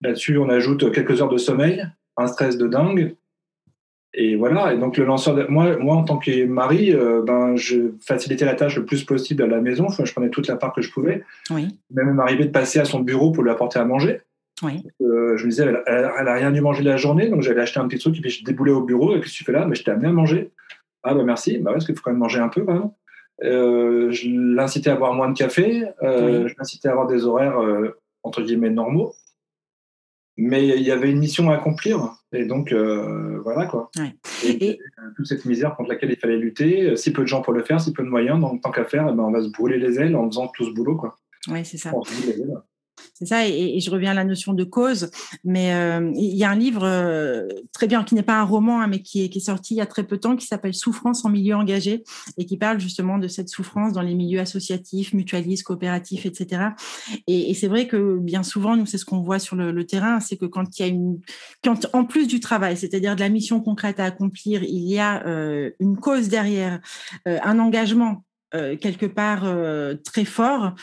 [0.04, 1.86] Là-dessus, on ajoute quelques heures de sommeil,
[2.16, 3.16] un stress de dingue,
[4.16, 5.44] et voilà, et donc le lanceur, de...
[5.48, 9.42] moi, moi en tant que mari, euh, ben, je facilitais la tâche le plus possible
[9.42, 9.86] à la maison.
[9.86, 11.24] Enfin, je prenais toute la part que je pouvais.
[11.50, 11.66] Oui.
[11.90, 14.20] Même m'arrivait de passer à son bureau pour lui apporter à manger.
[14.62, 14.84] Oui.
[15.02, 17.88] Euh, je me disais, elle, n'a rien dû manger la journée, donc j'allais acheter un
[17.88, 19.16] petit truc et puis je déboulais au bureau.
[19.16, 20.52] Et qu'est-ce que tu fais là Mais je t'ai amené à manger.
[21.02, 21.58] Ah bah merci.
[21.58, 22.94] Bah ouais, parce qu'il faut quand même manger un peu, quand
[23.42, 25.86] euh, je l'incitais à boire moins de café.
[26.00, 27.58] Je l'incitais à avoir des horaires
[28.22, 29.12] entre guillemets normaux.
[30.36, 32.16] Mais il y avait une mission à accomplir.
[32.32, 33.90] Et donc, euh, voilà quoi.
[34.44, 34.78] Et,
[35.16, 37.80] toute cette misère contre laquelle il fallait lutter, si peu de gens pour le faire,
[37.80, 40.00] si peu de moyens, donc tant qu'à faire, eh ben, on va se brûler les
[40.00, 40.96] ailes en faisant tout ce boulot.
[40.96, 41.16] Quoi.
[41.48, 41.92] Oui, c'est ça.
[43.14, 45.10] C'est ça, et, je reviens à la notion de cause.
[45.44, 48.80] Mais euh, il y a un livre euh, très bien, qui n'est pas un roman,
[48.80, 51.24] hein, mais qui est, sorti il y a très peu de temps, qui s'appelle Souffrance
[51.24, 52.02] en milieu engagé,
[52.38, 56.70] et qui parle justement de cette souffrance dans les milieux associatifs, mutualistes, coopératifs, etc.
[57.28, 60.36] Et, c'est vrai que bien souvent, nous, c'est ce qu'on voit sur le, terrain, c'est
[60.36, 61.20] que quand il y a une,
[61.62, 65.24] quand en plus du travail, c'est-à-dire de la mission concrète à accomplir, il y a
[65.26, 66.80] euh, une cause derrière,
[67.26, 68.24] un engagement
[68.54, 70.74] euh, quelque part euh, très fort,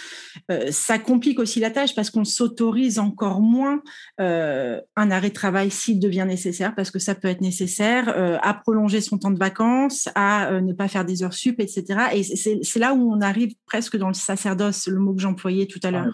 [0.52, 3.82] euh, ça complique aussi la tâche parce qu'on s'autorise encore moins
[4.18, 8.10] un arrêt de travail s'il devient nécessaire, parce que ça peut être nécessaire,
[8.44, 11.84] à prolonger son temps de vacances, à ne pas faire des heures sup, etc.
[12.14, 15.80] Et c'est là où on arrive presque dans le sacerdoce, le mot que j'employais tout
[15.84, 16.14] à l'heure.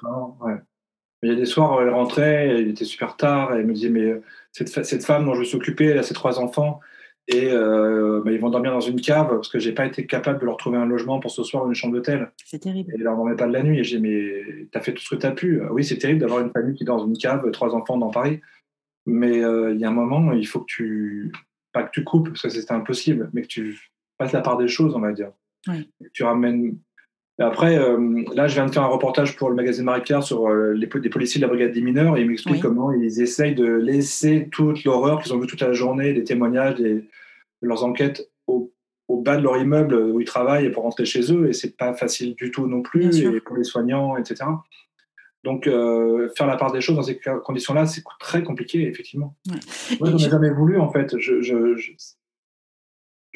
[1.23, 3.89] Il y a des soirs, elle rentrait, il était super tard, et elle me disait,
[3.89, 4.13] mais
[4.51, 6.79] cette, cette femme dont je me suis occupée, elle a ses trois enfants,
[7.27, 10.39] et euh, bah, ils vont dormir dans une cave parce que j'ai pas été capable
[10.39, 12.31] de leur trouver un logement pour ce soir ou une chambre d'hôtel.
[12.45, 12.91] C'est terrible.
[12.93, 13.79] Et ils leur dormaient pas de la nuit.
[13.79, 15.61] Et j'ai mais t'as fait tout ce que t'as pu.
[15.71, 18.39] Oui, c'est terrible d'avoir une famille qui est dans une cave, trois enfants dans Paris.
[19.05, 21.31] Mais euh, il y a un moment, il faut que tu.
[21.73, 23.77] Pas que tu coupes, parce que c'était impossible, mais que tu
[24.17, 25.31] fasses la part des choses, on va dire.
[25.67, 25.89] Oui.
[26.13, 26.77] Tu ramènes.
[27.39, 30.87] Après, euh, là, je viens de faire un reportage pour le magazine Marie-Claire sur les,
[30.87, 34.49] des policiers de la brigade des mineurs et ils m'expliquent comment ils essayent de laisser
[34.51, 37.05] toute l'horreur qu'ils ont vue toute la journée, des témoignages, des,
[37.61, 38.71] leurs enquêtes au,
[39.09, 42.35] bas de leur immeuble où ils travaillent pour rentrer chez eux et c'est pas facile
[42.35, 44.45] du tout non plus et pour les soignants etc
[45.43, 49.35] donc euh, faire la part des choses dans ces conditions là c'est très compliqué effectivement.
[49.99, 51.17] Moi j'en ai jamais voulu en fait.
[51.17, 51.75] Je, je,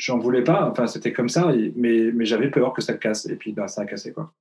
[0.01, 0.69] j'en voulais pas.
[0.69, 3.25] Enfin c'était comme ça mais, mais j'avais peur que ça casse.
[3.27, 4.33] Et puis ben, ça a cassé quoi.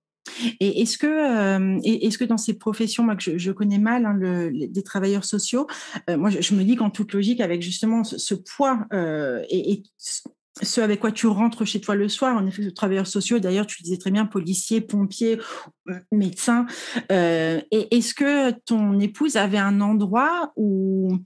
[0.61, 4.17] Et est-ce que, euh, est-ce que dans ces professions, moi que je, connais mal, hein,
[4.19, 5.67] le, des travailleurs sociaux,
[6.09, 9.83] euh, moi je, me dis qu'en toute logique, avec justement ce, poids euh, et,
[10.63, 13.83] ce avec quoi tu rentres chez toi le soir, en effet, travailleurs sociaux, d'ailleurs tu
[13.83, 15.39] disais très bien, policiers, pompiers,
[16.13, 16.67] médecins,
[17.09, 21.19] est-ce que ton épouse avait un endroit où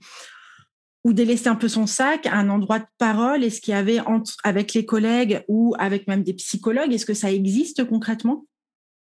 [1.05, 3.43] ou délaisser un peu son sac, un endroit de parole?
[3.43, 6.91] Est-ce qu'il y avait entre, avec les collègues ou avec même des psychologues?
[6.91, 8.45] Est-ce que ça existe concrètement?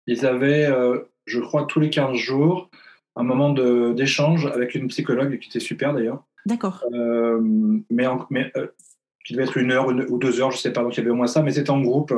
[0.07, 2.71] Ils avaient, euh, je crois, tous les 15 jours,
[3.17, 3.53] un moment
[3.93, 6.25] d'échange avec une psychologue qui était super d'ailleurs.
[6.47, 6.83] D'accord.
[6.95, 7.39] Euh,
[7.91, 8.69] mais, mais euh,
[9.27, 11.03] qui devait être une heure ou deux heures, je ne sais pas, donc il y
[11.03, 12.15] avait au moins ça, mais c'était en groupe.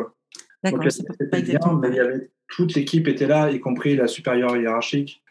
[0.63, 1.75] D'accord, c'était pas exactement.
[1.75, 5.22] mais il y avait, toute l'équipe était là, y compris la supérieure hiérarchique.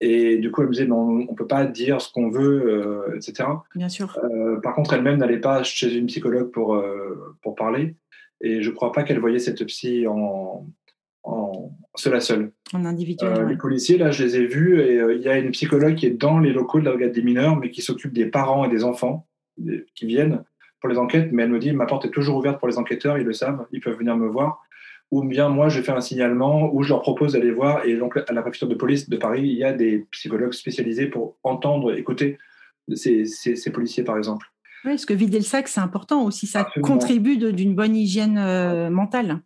[0.00, 3.12] Et du coup, elle me disait, non, on ne peut pas dire ce qu'on veut,
[3.16, 3.48] etc.
[3.74, 4.16] Bien sûr.
[4.62, 6.80] par contre, elle-même n'allait pas chez une psychologue pour,
[7.42, 7.96] pour parler.
[8.40, 10.66] Et je ne crois pas qu'elle voyait cette psy en,
[11.24, 12.52] en seul à seul.
[12.72, 13.32] En individuel.
[13.32, 15.94] Euh, les policiers, là, je les ai vus et euh, il y a une psychologue
[15.94, 18.64] qui est dans les locaux de la brigade des mineurs, mais qui s'occupe des parents
[18.64, 19.26] et des enfants
[19.94, 20.44] qui viennent
[20.80, 21.30] pour les enquêtes.
[21.32, 23.66] Mais elle me dit ma porte est toujours ouverte pour les enquêteurs, ils le savent,
[23.72, 24.62] ils peuvent venir me voir.
[25.10, 27.84] Ou bien moi, je fais un signalement ou je leur propose d'aller voir.
[27.86, 31.06] Et donc, à la préfecture de police de Paris, il y a des psychologues spécialisés
[31.06, 32.38] pour entendre, écouter
[32.94, 34.46] ces, ces, policiers, par exemple.
[34.84, 36.46] Oui, parce que vider le sac, c'est important aussi.
[36.46, 39.40] Ça contribue d'une bonne hygiène euh, mentale.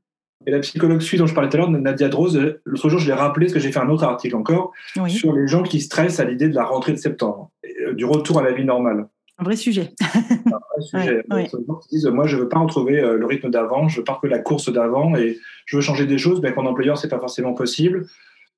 [0.46, 3.06] Et la psychologue suisse dont je parlais tout à l'heure, Nadia Drose, l'autre jour, je
[3.06, 4.72] l'ai rappelé parce que j'ai fait un autre article encore
[5.08, 8.40] sur les gens qui stressent à l'idée de la rentrée de septembre, euh, du retour
[8.40, 9.06] à la vie normale.
[9.42, 9.90] Un vrai sujet.
[10.00, 11.24] un vrai sujet.
[11.30, 11.48] Ouais,
[11.90, 14.32] disent, moi, je ne veux pas retrouver euh, le rythme d'avant, je veux pas retrouver
[14.32, 17.20] la course d'avant et je veux changer des choses, mais qu'en employeur, ce n'est pas
[17.20, 18.06] forcément possible.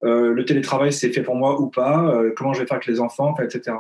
[0.05, 3.01] Euh, le télétravail, c'est fait pour moi ou pas, comment je vais faire avec les
[3.01, 3.75] enfants, etc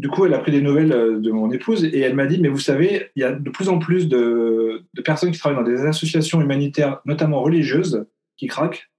[0.00, 2.40] du coup, elle a pris des nouvelles euh, de mon épouse et elle m'a dit,
[2.40, 5.70] mais vous savez, il y a de plus en plus de, personnes qui travaillent dans
[5.70, 8.89] des associations humanitaires, notamment religieuses, qui craquent.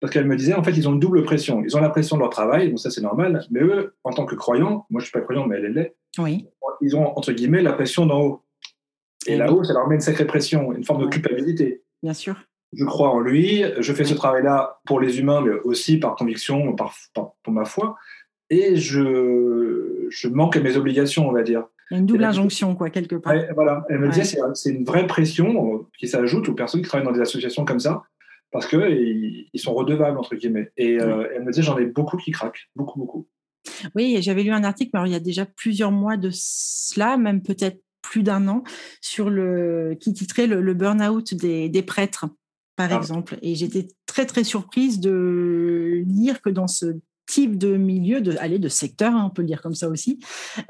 [0.00, 1.62] Parce qu'elle me disait, en fait, ils ont une double pression.
[1.64, 4.26] Ils ont la pression de leur travail, donc ça c'est normal, mais eux, en tant
[4.26, 6.46] que croyants, moi je ne suis pas croyant, mais elle, elle l'est, oui.
[6.80, 8.44] ils ont, entre guillemets, la pression d'en haut.
[9.26, 11.82] Et, là-haut, ça leur met une sacrée pression, une forme de culpabilité.
[12.02, 12.36] Bien sûr.
[12.72, 16.74] Je crois en lui, je fais ce travail-là pour les humains, mais aussi par conviction,
[16.74, 17.96] par, pour ma foi
[18.50, 21.64] et je, je manque à mes obligations, on va dire.
[21.90, 23.34] Il y a une double injonction, quoi, quelque part.
[23.54, 23.84] voilà.
[23.88, 27.12] Elle me disait, c'est une vraie pression euh, qui s'ajoute aux personnes qui travaillent dans
[27.12, 28.02] des associations comme ça,
[28.50, 30.72] parce qu'ils ils sont redevables, entre guillemets.
[30.76, 33.28] Et euh, elle me disait, j'en ai beaucoup qui craquent, beaucoup, beaucoup.
[33.94, 37.42] Oui, j'avais lu un article, mais il y a déjà plusieurs mois de cela, même
[37.42, 38.62] peut-être plus d'un an,
[39.00, 42.26] sur le, qui titrait le, burn-out des, des, prêtres,
[42.76, 42.96] par ah.
[42.96, 43.38] exemple.
[43.42, 46.96] Et j'étais très, très surprise de lire que dans ce
[47.28, 50.18] type de milieu, de, aller de secteur, hein, on peut le dire comme ça aussi,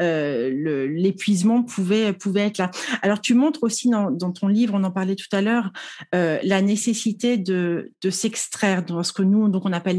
[0.03, 2.71] euh, l'épuisement pouvait, pouvait être là.
[3.01, 5.73] Alors, tu montres aussi dans, ton livre, on en parlait tout à l'heure,
[6.15, 9.99] euh, la nécessité de, de s'extraire dans ce que nous, donc on appelle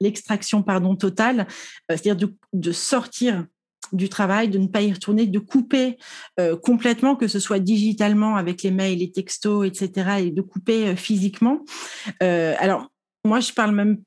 [0.00, 3.44] l'extraction pardon totale, euh, c'est-à-dire de, de, sortir
[3.92, 5.96] du travail, de ne pas y retourner, de couper
[6.62, 11.64] complètement, que ce soit digitalement avec les mails, les textos, etc., et de couper physiquement.
[12.20, 12.90] alors,
[13.24, 13.98] moi, je parle même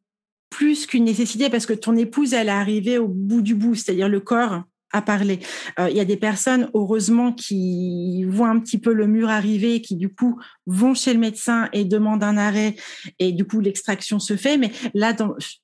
[0.51, 4.09] plus qu'une nécessité parce que ton épouse, elle est arrivée au bout du bout, c'est-à-dire
[4.09, 4.61] le corps
[4.93, 5.39] à parler.
[5.79, 9.81] Euh, il y a des personnes, heureusement, qui voient un petit peu le mur arriver,
[9.81, 12.75] qui du coup vont chez le médecin et demandent un arrêt,
[13.17, 14.57] et du coup l'extraction se fait.
[14.57, 15.15] Mais là,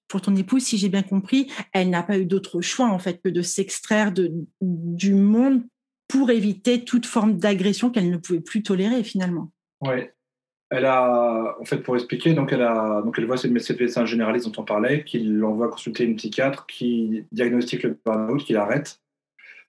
[0.07, 3.21] pour ton épouse, si j'ai bien compris, elle n'a pas eu d'autre choix en fait
[3.21, 5.63] que de s'extraire de, du monde
[6.07, 9.51] pour éviter toute forme d'agression qu'elle ne pouvait plus tolérer finalement.
[9.81, 10.07] Oui.
[10.69, 14.47] Elle a, en fait, pour expliquer, donc elle a, donc elle voit cette médecin généraliste
[14.47, 18.99] dont on parlait, qui l'envoie consulter une psychiatre, qui diagnostique le burn-out, qui l'arrête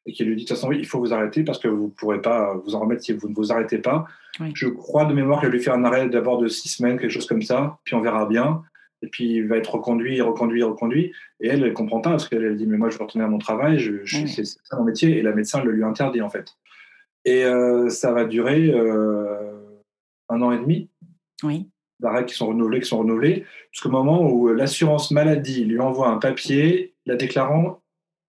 [0.08, 1.90] et qui lui dit de toute façon, il faut vous arrêter parce que vous ne
[1.90, 4.06] pourrez pas vous en remettre si vous ne vous arrêtez pas.
[4.54, 7.26] Je crois de mémoire qu'elle lui fait un arrêt d'abord de six semaines, quelque chose
[7.26, 8.62] comme ça, puis on verra bien.
[9.02, 11.12] Et puis il va être reconduit, reconduit, reconduit.
[11.40, 13.28] Et elle, elle ne comprend pas parce qu'elle dit Mais moi, je veux retourner à
[13.28, 13.92] mon travail, je,
[14.26, 15.18] c'est ça mon métier.
[15.18, 16.56] Et la médecin le lui interdit en fait.
[17.26, 19.57] Et euh, ça va durer euh,
[20.28, 20.88] un an et demi.
[21.42, 21.68] Oui
[22.00, 26.18] d'arrêts qui sont renouvelés, qui sont renouvelés, jusqu'au moment où l'assurance maladie lui envoie un
[26.18, 27.82] papier la déclarant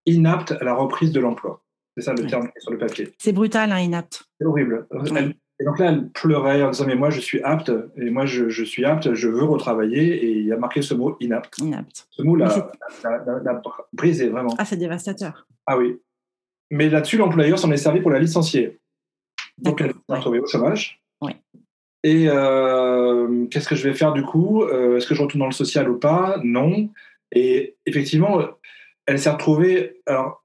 [0.05, 1.63] inapte à la reprise de l'emploi.
[1.95, 3.13] C'est ça le terme qui est sur le papier.
[3.17, 4.23] C'est brutal, hein, inapte.
[4.39, 4.87] C'est horrible.
[5.59, 8.63] et donc là, elle pleurait en disant Mais moi, je suis apte, et moi, je,
[8.63, 10.25] suis apte, je veux retravailler.
[10.25, 11.57] Et il y a marqué ce mot inapte.
[11.59, 12.07] Inapte.
[12.09, 12.71] Ce mot l'a
[13.93, 14.55] brisé vraiment.
[14.57, 15.45] Ah, c'est dévastateur.
[15.65, 15.99] Ah oui.
[16.71, 18.79] Mais là-dessus, l'employeur s'en est servi pour la licencier.
[19.57, 21.01] Donc, elle s'est retrouvée au chômage.
[21.21, 21.33] Oui.
[22.03, 24.63] Et euh, qu'est-ce que je vais faire du coup?
[24.63, 26.39] Euh, Est-ce que je retourne dans le social ou pas?
[26.43, 26.89] Non.
[27.31, 28.39] Et effectivement,
[29.05, 30.01] elle s'est retrouvée.
[30.05, 30.43] Alors,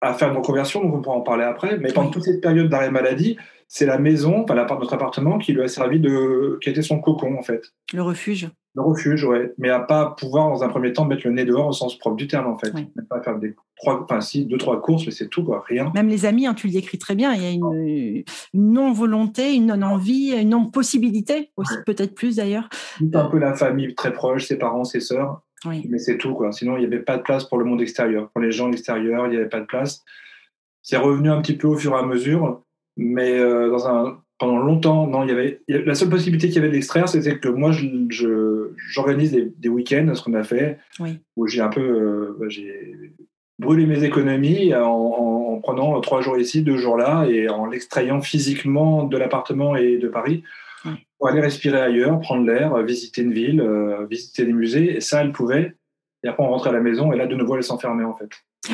[0.00, 1.78] à faire une reconversion, donc on pourra en parler après.
[1.78, 3.36] Mais pendant toute cette période d'arrêt maladie,
[3.68, 7.36] c'est la maison, enfin notre appartement, qui lui a servi de, qui était son cocon
[7.38, 7.72] en fait.
[7.92, 8.48] Le refuge.
[8.74, 9.52] Le refuge, ouais.
[9.58, 12.16] Mais à pas pouvoir dans un premier temps mettre le nez dehors au sens propre
[12.16, 12.72] du terme en fait.
[12.72, 15.90] Même pas faire des trois, enfin si deux trois courses, mais c'est tout quoi, rien.
[15.94, 17.34] Même les amis, hein, tu le décris très bien.
[17.34, 22.36] Il y a une, non volonté, une non envie, une non possibilité aussi peut-être plus
[22.36, 22.68] d'ailleurs.
[23.12, 25.42] Un peu la famille très proche, ses parents, ses sœurs.
[25.64, 26.52] Mais c'est tout, quoi.
[26.52, 28.30] Sinon, il n'y avait pas de place pour le monde extérieur.
[28.30, 30.04] Pour les gens extérieurs, il n'y avait pas de place.
[30.82, 32.62] C'est revenu un petit peu au fur et à mesure,
[32.96, 36.58] mais euh, dans un, pendant longtemps, non, il y avait, la seule possibilité qu'il y
[36.58, 40.78] avait d'extraire, c'était que moi, j'organise je, des, week-ends, ce qu'on a fait,
[41.36, 43.12] où j'ai un peu, euh, bah, j'ai
[43.58, 48.22] brûlé mes économies en, en, prenant trois jours ici, deux jours là, et en l'extrayant
[48.22, 50.42] physiquement de l'appartement et de Paris
[51.18, 54.96] pour aller respirer ailleurs, prendre l'air, visiter une ville, euh, visiter des musées.
[54.96, 55.76] Et ça, elle pouvait.
[56.22, 58.30] Et après, on rentrait à la maison et là, de nouveau, elle s'enfermait en fait.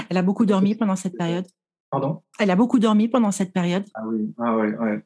[0.08, 1.46] Elle a beaucoup dormi pendant cette période?
[1.90, 2.22] Pardon?
[2.38, 3.84] Elle a beaucoup dormi pendant cette période?
[3.94, 5.02] Ah oui, ah ouais, ouais.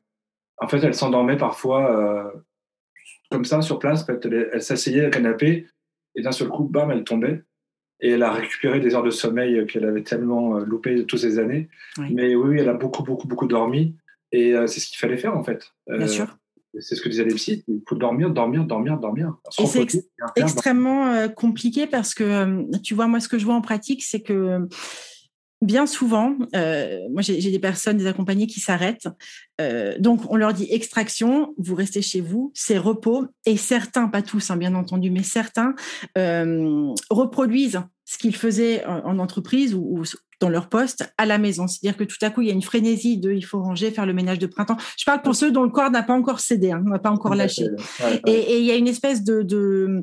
[0.61, 2.31] En fait, elle s'endormait parfois euh,
[3.31, 4.03] comme ça sur place.
[4.03, 5.67] En fait, elle, s'asseyait au canapé
[6.15, 7.43] et d'un seul coup, bam, elle tombait.
[8.03, 11.69] Et elle a récupéré des heures de sommeil qu'elle avait tellement loupées toutes ces années.
[12.11, 13.97] Mais oui, elle a beaucoup, beaucoup, beaucoup dormi.
[14.33, 15.71] Et c'est ce qu'il fallait faire en fait.
[15.87, 16.39] Bien sûr.
[16.79, 19.35] C'est ce que disaient les psys, il faut dormir, dormir, dormir, dormir.
[19.59, 19.87] Et c'est
[20.37, 24.05] extrêmement euh, compliqué parce que, euh, tu vois, moi, ce que je vois en pratique,
[24.05, 24.69] c'est que
[25.63, 29.09] bien souvent, euh, moi j'ai des personnes, des accompagnés qui s'arrêtent.
[29.99, 33.27] donc on leur dit extraction, vous restez chez vous, c'est repos.
[33.45, 35.75] Et certains, pas tous, hein, bien entendu, mais certains
[37.11, 40.03] reproduisent ce qu'ils faisaient en, entreprise ou,
[40.41, 41.69] dans leur poste à la maison.
[41.69, 44.05] C'est-à-dire que tout à coup, il y a une frénésie de il faut ranger, faire
[44.05, 44.77] le ménage de printemps.
[44.99, 47.37] Je parle pour ceux dont le corps n'a pas encore cédé, hein, n'a pas encore
[47.37, 47.67] lâché.
[48.27, 50.03] Et, il y a une espèce de,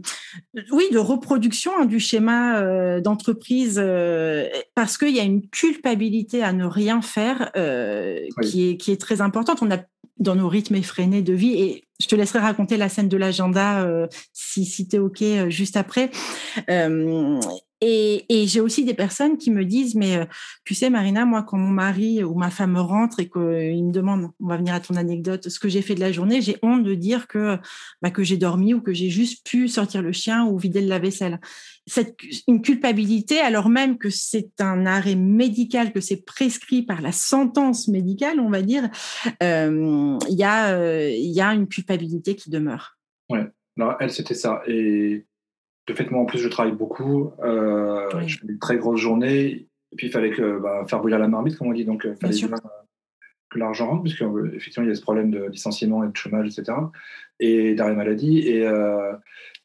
[0.71, 6.43] oui, de reproduction hein, du schéma euh, d'entreprise euh, parce qu'il y a une culpabilité
[6.43, 9.61] à ne rien faire euh, qui, est, qui est très importante.
[9.61, 9.79] On a
[10.17, 11.61] dans nos rythmes effrénés de vie.
[11.61, 13.85] Et je te laisserai raconter la scène de l'agenda
[14.31, 16.09] si, si tu es OK juste après.
[17.81, 20.25] Et, j'ai aussi des personnes qui me disent, mais euh,
[20.63, 24.31] tu sais, Marina, moi, quand mon mari ou ma femme rentre et qu'il me demande,
[24.39, 26.83] on va venir à ton anecdote, ce que j'ai fait de la journée, j'ai honte
[26.83, 27.57] de dire que,
[28.01, 30.87] bah, que j'ai dormi ou que j'ai juste pu sortir le chien ou vider le
[30.87, 31.39] lave-vaisselle.
[31.85, 32.15] C'est
[32.47, 37.87] une culpabilité, alors même que c'est un arrêt médical, que c'est prescrit par la sentence
[37.87, 38.89] médicale, on va dire,
[39.43, 42.97] euh, il y, a, euh, y a une culpabilité qui demeure.
[43.29, 43.45] Ouais,
[43.77, 44.61] alors elle, c'était ça.
[44.67, 45.25] Et
[45.87, 47.31] de fait, moi, en plus, je travaille beaucoup.
[47.43, 49.45] Euh, Je fais des très grosses journées.
[49.91, 51.85] Et puis, il fallait que, bah, faire bouillir la marmite, comme on dit.
[51.85, 52.57] Donc, il fallait
[53.49, 56.77] que l'argent rentre, puisqu'effectivement, il y a ce problème de licenciement et de chômage, etc.
[57.39, 58.39] Et d'arrêt maladie.
[58.39, 59.13] Et, euh,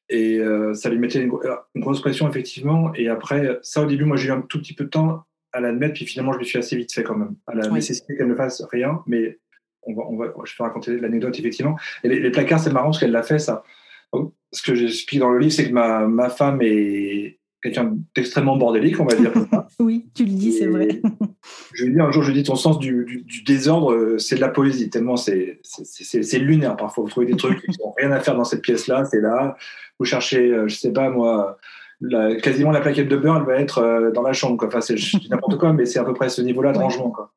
[0.09, 1.33] et euh, ça lui mettait une,
[1.77, 2.95] grosse pression, effectivement.
[2.95, 5.61] Et après, ça, au début, moi, j'ai eu un tout petit peu de temps à
[5.61, 5.95] l'admettre.
[5.95, 7.35] Puis finalement, je me suis assez vite fait quand même.
[7.49, 9.03] À la nécessité qu'elle ne fasse rien.
[9.09, 9.41] Mais
[9.83, 11.77] on va, on va, je vais raconter l'anecdote, effectivement.
[12.05, 13.65] Et les, les placards, c'est marrant parce qu'elle l'a fait, ça
[14.53, 18.99] ce que j'explique dans le livre, c'est que ma, ma femme est, quelqu'un d'extrêmement bordélique,
[19.01, 19.33] on va dire.
[19.79, 21.01] oui, tu le dis, c'est vrai.
[21.75, 24.35] je lui dit un jour, je lui dit ton sens du, du, désordre, euh, c'est
[24.35, 25.61] de la poésie, tellement c'est
[26.39, 27.05] lunaire parfois.
[27.05, 29.57] Vous trouvez des trucs qui n'ont rien à faire dans cette pièce-là, c'est là.
[29.99, 31.57] Vous cherchez, euh, je sais pas moi,
[32.01, 34.57] la, quasiment la plaquette de beurre, elle va être euh, dans la chambre.
[34.57, 34.67] Quoi.
[34.67, 34.97] Enfin, c'est
[35.31, 37.11] n'importe quoi, mais c'est à peu près ce niveau-là de rangement.
[37.11, 37.33] Quoi.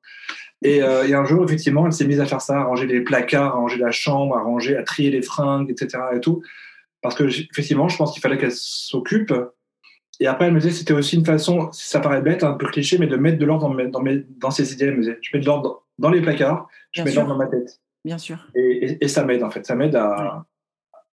[0.63, 3.53] Et, et, un jour, effectivement, elle s'est mise à faire ça, à ranger les placards,
[3.53, 5.99] à ranger la chambre, à ranger, à trier les fringues, etc.
[6.15, 6.41] Et tout.
[7.05, 9.31] Parce que, effectivement, je pense qu'il fallait qu'elle s'occupe
[10.19, 12.97] et après, elle me disait c'était aussi une façon, ça paraît bête, un peu cliché,
[12.97, 14.85] mais de mettre de l'ordre dans, dans, dans ses idées.
[14.85, 17.37] Elle me disait je mets de l'ordre dans les placards, je mets de l'ordre dans
[17.37, 17.81] ma tête.
[18.03, 18.47] Bien sûr.
[18.55, 19.65] Et, et, ça m'aide, en fait.
[19.65, 20.45] Ça m'aide à,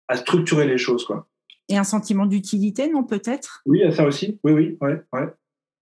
[0.06, 1.04] à, structurer les choses.
[1.04, 1.26] Quoi.
[1.68, 3.62] Et un sentiment d'utilité, non, peut-être?
[3.66, 4.38] Oui, ça aussi.
[4.44, 5.26] Oui, oui, ouais, ouais.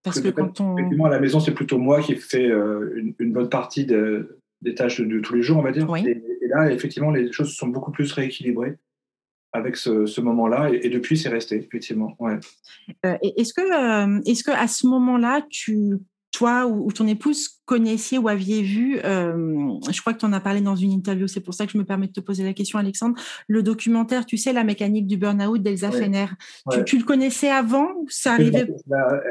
[0.02, 0.76] Parce, que, quand on.
[0.78, 5.00] Effectivement, à la maison, c'est plutôt moi qui fais euh, une, bonne partie des tâches
[5.00, 5.88] de, tous les jours, on va dire.
[5.88, 6.06] Oui.
[6.06, 8.76] Et, là, effectivement, les choses sont beaucoup plus rééquilibrées
[9.54, 10.68] avec ce, moment-là.
[10.70, 12.16] Et, depuis, c'est resté, effectivement.
[12.18, 12.38] Ouais.
[13.06, 15.94] Euh, est-ce que, euh, est-ce que à ce moment-là, tu,
[16.32, 20.40] toi ou, ton épouse connaissiez ou aviez vu, euh, je crois que tu en as
[20.40, 22.52] parlé dans une interview, c'est pour ça que je me permets de te poser la
[22.52, 23.14] question, Alexandre,
[23.46, 26.26] le documentaire, tu sais, La mécanique du burn-out d'Elsa Fener.
[26.84, 28.66] Tu, le connaissais avant ou ça arrivait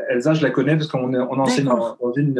[0.09, 2.33] Elsa, je la connais parce qu'on on enseigne dans, une,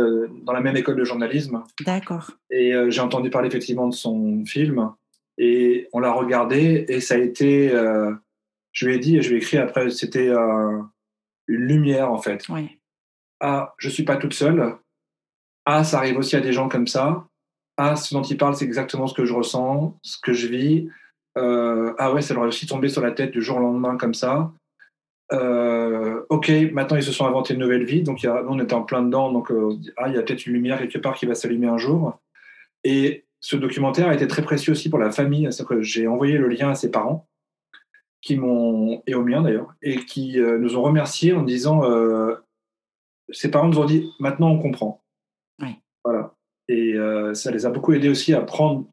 [0.46, 1.64] dans la même école de journalisme.
[1.86, 2.32] D'accord.
[2.50, 4.94] Et j'ai entendu parler effectivement de son film.
[5.38, 8.14] Et on l'a regardé et ça a été, euh,
[8.72, 10.80] je lui ai dit et je lui ai écrit après, c'était euh,
[11.48, 12.48] une lumière en fait.
[12.50, 12.80] Oui.
[13.40, 14.76] Ah, je suis pas toute seule.
[15.66, 17.26] Ah, ça arrive aussi à des gens comme ça.
[17.78, 20.90] Ah, ce dont il parle, c'est exactement ce que je ressens, ce que je vis.
[21.38, 23.98] Euh, ah ouais, ça leur a aussi tombé sur la tête du jour au lendemain
[23.98, 24.52] comme ça.
[25.32, 28.76] ok, maintenant ils se sont inventés une nouvelle vie, donc y a, nous on était
[28.76, 29.52] en plein dedans, donc
[29.98, 32.20] ah, il y a peut-être une lumière quelque part qui va s'allumer un jour.
[32.84, 35.50] Et ce documentaire a été très précieux aussi pour la famille.
[35.82, 37.28] J'ai envoyé le lien à ses parents,
[38.22, 42.36] qui m'ont et aux miens d'ailleurs, et qui euh, nous ont remerciés en disant euh,
[43.30, 45.04] ses parents nous ont dit maintenant on comprend.
[46.06, 46.34] Voilà.
[46.70, 48.86] Et euh, ça les a beaucoup aidés aussi à prendre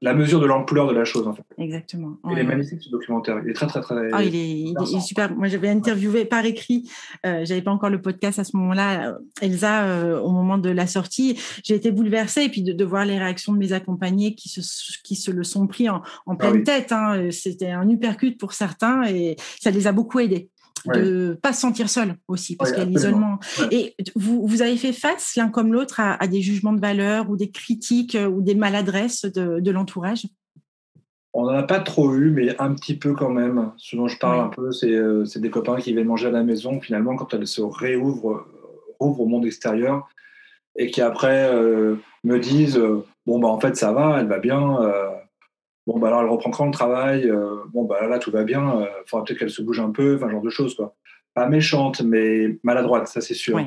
[0.00, 1.44] la mesure de l'ampleur de la chose en fait.
[1.58, 2.16] Exactement.
[2.30, 3.40] Il est magnifique ce documentaire.
[3.44, 3.94] Il est très très très.
[4.12, 5.34] Ah, il, est, super.
[5.34, 6.90] Moi j'avais interviewé par écrit.
[7.26, 9.08] Euh, j'avais pas encore le podcast à ce moment-là.
[9.10, 13.04] Euh, Elsa euh, au moment de la sortie, j'ai été bouleversée et puis de, voir
[13.04, 14.60] les réactions de mes accompagnés qui se
[15.02, 16.92] qui se le sont pris en, en ah pleine tête.
[16.92, 17.30] Hein.
[17.30, 20.50] C'était un uppercut pour certains et ça les a beaucoup aidés
[20.86, 23.38] de pas se sentir seul aussi, parce qu'il y a l'isolement.
[23.70, 27.36] Et vous, vous avez fait face l'un comme l'autre à, des jugements de valeur ou
[27.36, 30.26] des critiques euh, ou des maladresses de, l'entourage?
[31.34, 33.72] On n'en a pas trop eu, mais un petit peu quand même.
[33.78, 36.42] Ce dont je parle un peu, euh, c'est des copains qui viennent manger à la
[36.42, 38.46] maison, finalement, quand elles se réouvrent
[38.98, 40.08] au monde extérieur,
[40.76, 42.80] et qui après euh, me disent
[43.26, 44.78] Bon, bah en fait, ça va, elle va bien
[45.86, 48.80] Bon, bah alors elle reprend quand le travail euh, Bon, bah là, tout va bien.
[48.80, 50.94] Il euh, faudra peut-être qu'elle se bouge un peu, enfin, genre de choses, quoi.
[51.34, 53.58] Pas méchante, mais maladroite, ça c'est sûr.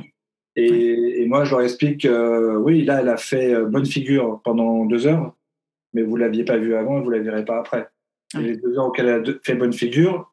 [0.55, 4.85] Et, moi, je leur explique que oui, là, elle a fait euh, bonne figure pendant
[4.85, 5.35] deux heures,
[5.93, 7.89] mais vous ne l'aviez pas vue avant et vous ne la verrez pas après.
[8.35, 10.31] les deux heures auxquelles elle a fait bonne figure,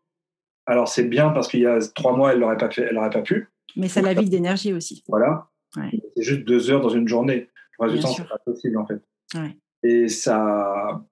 [0.66, 3.22] alors c'est bien parce qu'il y a trois mois, elle n'aurait pas, fait, elle pas
[3.22, 3.48] pu.
[3.76, 5.02] Mais ça la vide d'énergie aussi.
[5.08, 5.48] Voilà.
[5.74, 7.48] C'est juste deux heures dans une journée.
[7.80, 9.00] Le reste du temps, c'est pas possible en fait.
[9.82, 11.02] Et ça,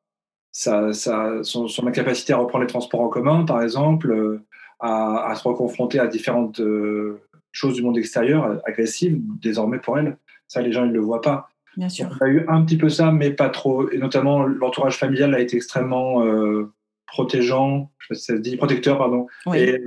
[0.53, 4.45] ça, ça, son, son, incapacité à reprendre les transports en commun, par exemple, euh,
[4.81, 7.21] à, à, se reconfronter à différentes euh,
[7.53, 10.17] choses du monde extérieur, euh, agressives, désormais pour elle.
[10.49, 11.49] Ça, les gens, ils ne le voient pas.
[11.77, 12.09] Bien sûr.
[12.21, 13.89] On a eu un petit peu ça, mais pas trop.
[13.91, 16.73] Et notamment, l'entourage familial a été extrêmement euh,
[17.07, 19.81] protégeant, je sais pas si ça se dit, protecteur, pardon, et,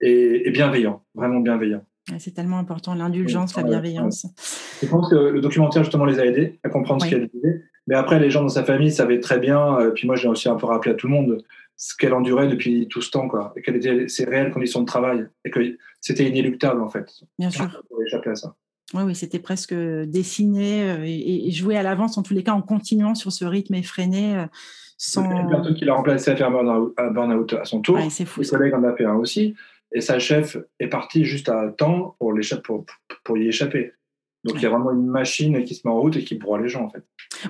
[0.00, 1.82] et, et, bienveillant, vraiment bienveillant.
[2.18, 4.26] C'est tellement important, l'indulgence, la bienveillance.
[4.82, 7.64] Je pense que le documentaire, justement, les a aidés à comprendre ce qu'elle disait.
[7.88, 10.48] Mais après, les gens dans sa famille savaient très bien, euh, puis moi j'ai aussi
[10.48, 11.42] un peu rappelé à tout le monde,
[11.76, 14.86] ce qu'elle endurait depuis tout ce temps, quoi, et quelles étaient ses réelles conditions de
[14.86, 15.60] travail, et que
[16.02, 17.10] c'était inéluctable en fait.
[17.38, 17.82] Bien sûr.
[17.88, 18.54] Pour échapper à ça.
[18.92, 22.62] Oui, oui, c'était presque dessiné euh, et, joué à l'avance, en tous les cas, en
[22.62, 24.36] continuant sur ce rythme effréné.
[24.36, 24.46] Euh,
[24.98, 25.24] sans...
[25.24, 27.96] Il y a une personne qui l'a remplacé à faire un burn-out à son tour.
[27.96, 28.42] Ouais, c'est fou.
[28.42, 29.54] Les collègues en a fait un aussi.
[29.92, 32.84] Et sa chef est partie juste à temps pour, pour,
[33.24, 33.92] pour y échapper.
[34.44, 36.60] Donc il y a vraiment une machine qui se met en route et qui broie
[36.60, 37.04] les gens en fait.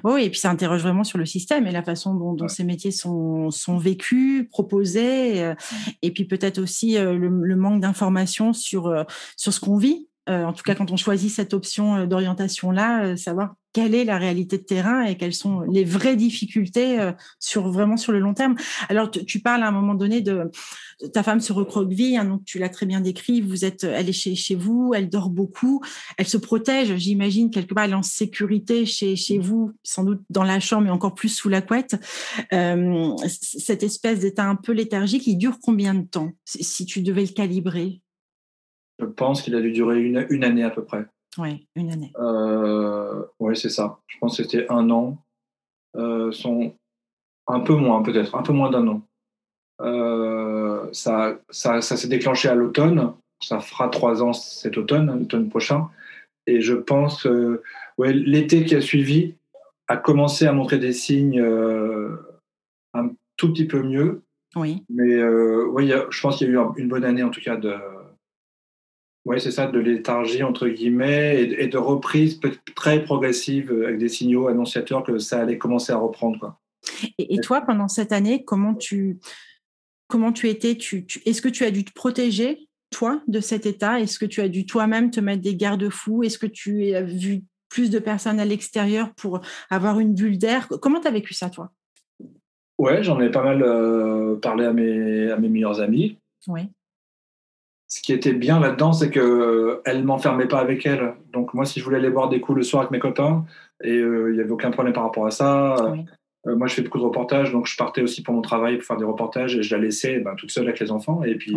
[0.05, 2.91] Oui, et puis ça interroge vraiment sur le système et la façon dont, ces métiers
[2.91, 5.55] sont, sont vécus, proposés, euh,
[6.03, 9.05] et puis peut-être aussi euh, le, manque d'informations sur, euh,
[9.37, 10.08] sur ce qu'on vit.
[10.29, 14.63] En tout cas, quand on choisit cette option d'orientation-là, savoir quelle est la réalité de
[14.63, 16.99] terrain et quelles sont les vraies difficultés
[17.39, 18.57] sur vraiment sur le long terme.
[18.89, 20.51] Alors, tu parles à un moment donné de
[21.13, 23.41] ta femme se recroqueville, hein, donc tu l'as très bien décrit.
[23.41, 25.81] Vous êtes, elle est chez, vous, elle dort beaucoup,
[26.17, 30.43] elle se protège, j'imagine quelque part, elle est en sécurité chez, vous, sans doute dans
[30.43, 31.97] la chambre, mais encore plus sous la couette.
[32.53, 37.23] Euh, cette espèce d'état un peu léthargique, il dure combien de temps si tu devais
[37.23, 38.03] le calibrer?
[38.99, 41.07] Je pense qu'il a dû durer une, une, année à peu près.
[41.37, 42.13] Oui, une année.
[42.19, 43.99] Euh, oui, c'est ça.
[44.09, 45.19] Je pense que c'était un an.
[45.97, 46.75] Euh, son...
[47.47, 49.03] Un peu moins, peut-être, un peu moins d'un an.
[49.81, 53.15] Euh, ça, ça, ça s'est déclenché à l'automne.
[53.43, 55.89] Ça fera trois ans cet automne, l'automne prochain.
[56.47, 57.63] Et je pense que
[57.97, 59.35] ouais, l'été qui a suivi
[59.87, 61.41] a commencé à montrer des signes
[62.93, 64.23] un tout petit peu mieux.
[64.57, 64.85] Oui.
[64.91, 67.73] Mais oui, je pense qu'il y a eu une bonne année en tout cas de,
[69.25, 72.41] oui, c'est ça, de léthargie, entre guillemets, et, de reprise
[72.75, 76.39] très progressive avec des signaux annonciateurs que ça allait commencer à reprendre.
[76.39, 76.59] Quoi.
[77.19, 79.19] Et, et toi, pendant cette année, comment tu,
[80.07, 80.77] comment tu étais?
[80.77, 84.01] Tu, Est-ce que tu as dû te protéger, toi, de cet état?
[84.01, 86.23] Est-ce que tu as dû toi-même te mettre des garde-fous?
[86.23, 90.69] Est-ce que tu as vu plus de personnes à l'extérieur pour avoir une bulle d'air?
[90.81, 91.71] Comment tu as vécu ça, toi?
[92.79, 96.17] Ouais, j'en ai pas mal euh, parlé à mes, à mes meilleurs amis.
[96.47, 96.63] Oui
[97.89, 101.15] ce qui était bien là-dedans, c'est qu'elle euh, ne m'enfermait pas avec elle.
[101.33, 103.47] Donc moi, si je voulais aller boire des coups le soir avec mes copains,
[103.83, 105.75] et euh, il n'y avait aucun problème par rapport à ça.
[106.47, 108.87] Euh, moi, je fais beaucoup de reportages, donc je partais aussi pour mon travail pour
[108.87, 111.23] faire des reportages, et je la laissais ben, toute seule avec les enfants.
[111.25, 111.57] Et puis,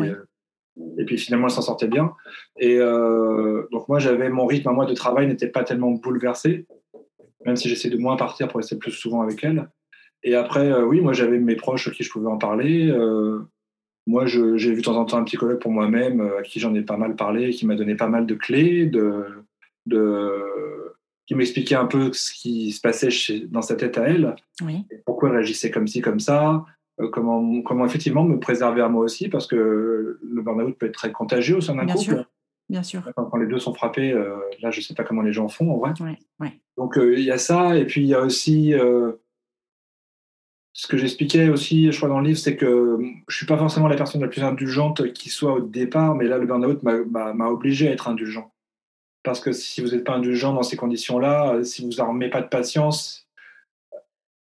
[0.98, 2.14] et puis finalement, elle s'en sortait bien.
[2.58, 6.66] Et donc moi, j'avais mon rythme à moi de travail n'était pas tellement bouleversé,
[7.46, 9.70] même si j'essayais de moins partir pour rester plus souvent avec elle.
[10.24, 12.92] Et après, oui, moi, j'avais mes proches à qui je pouvais en parler.
[14.08, 16.74] Moi, j'ai vu de temps en temps un psychologue pour moi-même, euh, à qui j'en
[16.74, 19.26] ai pas mal parlé, qui m'a donné pas mal de clés, de,
[19.86, 20.96] de,
[21.28, 24.86] qui m'expliquait un peu ce qui se passait chez, dans sa tête à elle, oui.
[25.06, 26.66] pourquoi elle agissait comme ci, comme ça,
[27.00, 30.94] euh, comment, comment effectivement me préserver à moi aussi, parce que le burn-out peut être
[30.94, 32.04] très contagieux au sein d'un couple.
[32.04, 32.26] Sûr.
[32.70, 33.04] Bien sûr.
[33.16, 35.72] Quand, les deux sont frappés, euh, là, je ne sais pas comment les gens font
[35.72, 35.92] en vrai.
[36.00, 36.54] Ouais, ouais.
[36.78, 38.74] Donc, il y a ça, et puis il y a aussi
[40.74, 42.98] ce que j'expliquais aussi, je crois, dans le livre, c'est que
[43.28, 46.38] je suis pas forcément la personne la plus indulgente qui soit au départ, mais là,
[46.38, 48.52] le burn-out m'a obligé à être indulgent.
[49.24, 52.48] Parce que si vous n'êtes pas indulgent dans ces conditions-là, si vous n'en pas de
[52.48, 53.28] patience,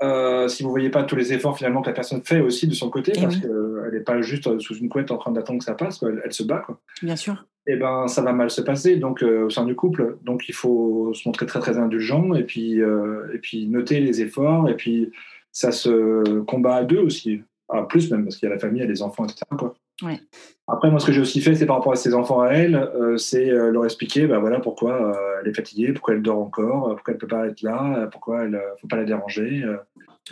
[0.03, 2.74] euh, si vous voyez pas tous les efforts finalement que la personne fait aussi de
[2.74, 3.41] son côté, Et parce oui.
[3.41, 6.11] qu'elle n'est pas juste sous une couette en train d'attendre que ça passe, quoi.
[6.11, 6.59] Elle, elle, se bat.
[6.59, 6.79] Quoi.
[7.03, 7.45] Bien sûr.
[7.66, 10.16] Et ben, ça va mal se passer donc euh, au sein du couple.
[10.24, 14.22] Donc il faut se montrer très très indulgent et puis euh, et puis noter les
[14.22, 15.11] efforts et puis
[15.53, 17.42] ça se combat à deux aussi.
[17.70, 19.42] Ah, plus même, parce qu'il y a la famille, il y a les enfants, etc.
[19.59, 19.74] Quoi.
[20.03, 20.18] Ouais.
[20.66, 22.76] Après, moi, ce que j'ai aussi fait, c'est par rapport à ses enfants à elle,
[22.76, 26.38] euh, c'est euh, leur expliquer bah, voilà, pourquoi euh, elle est fatiguée, pourquoi elle dort
[26.38, 29.64] encore, pourquoi elle ne peut pas être là, pourquoi il ne faut pas la déranger.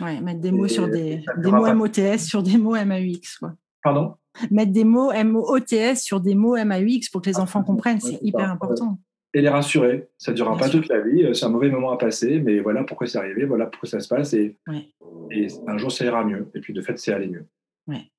[0.01, 3.37] Ouais, mettre des mots sur des, des mots MOTS sur des mots MAUX.
[3.39, 3.53] Quoi.
[3.83, 4.15] Pardon?
[4.49, 8.49] Mettre des mots MOTS sur des mots MAUX pour que les enfants comprennent, c'est hyper
[8.49, 8.97] important
[9.37, 10.07] et les rassurer.
[10.17, 10.81] Ça ne durera Bien pas sûr.
[10.81, 13.67] toute la vie, c'est un mauvais moment à passer, mais voilà pourquoi c'est arrivé, voilà
[13.67, 14.87] pourquoi ça se passe, et, ouais.
[15.31, 16.47] et un jour ça ira mieux.
[16.55, 17.45] Et puis de fait, c'est allé mieux.
[17.87, 18.11] Ouais.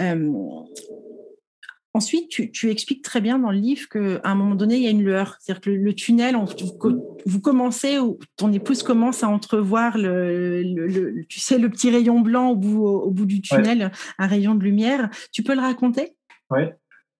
[0.00, 0.32] Euh,
[1.92, 4.86] ensuite, tu, tu, expliques très bien dans le livre qu'à un moment donné, il y
[4.86, 5.36] a une lueur.
[5.40, 7.98] C'est-à-dire que le, le tunnel, on, vous, vous, commencez,
[8.36, 12.84] ton épouse commence à entrevoir le, le, tu sais, le petit rayon blanc au bout,
[12.84, 13.90] au, au bout du tunnel, ouais.
[14.18, 15.10] un rayon de lumière.
[15.32, 16.14] Tu peux le raconter?
[16.50, 16.60] Oui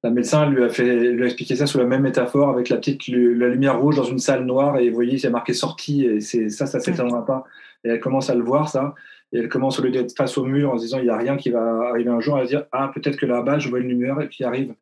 [0.07, 2.77] la médecin lui a fait lui a expliqué ça sous la même métaphore avec la
[2.77, 6.21] petite la lumière rouge dans une salle noire et vous voyez c'est marqué sortie et
[6.21, 7.45] c'est ça ça s'éteindra pas.
[7.83, 8.95] Et elle commence à le voir ça.
[9.33, 11.17] Et elle commence au lieu d'être face au mur en se disant il y a
[11.17, 13.81] rien qui va arriver un jour elle va dire ah peut-être que là-bas je vois
[13.81, 14.75] une lumière qui arrive.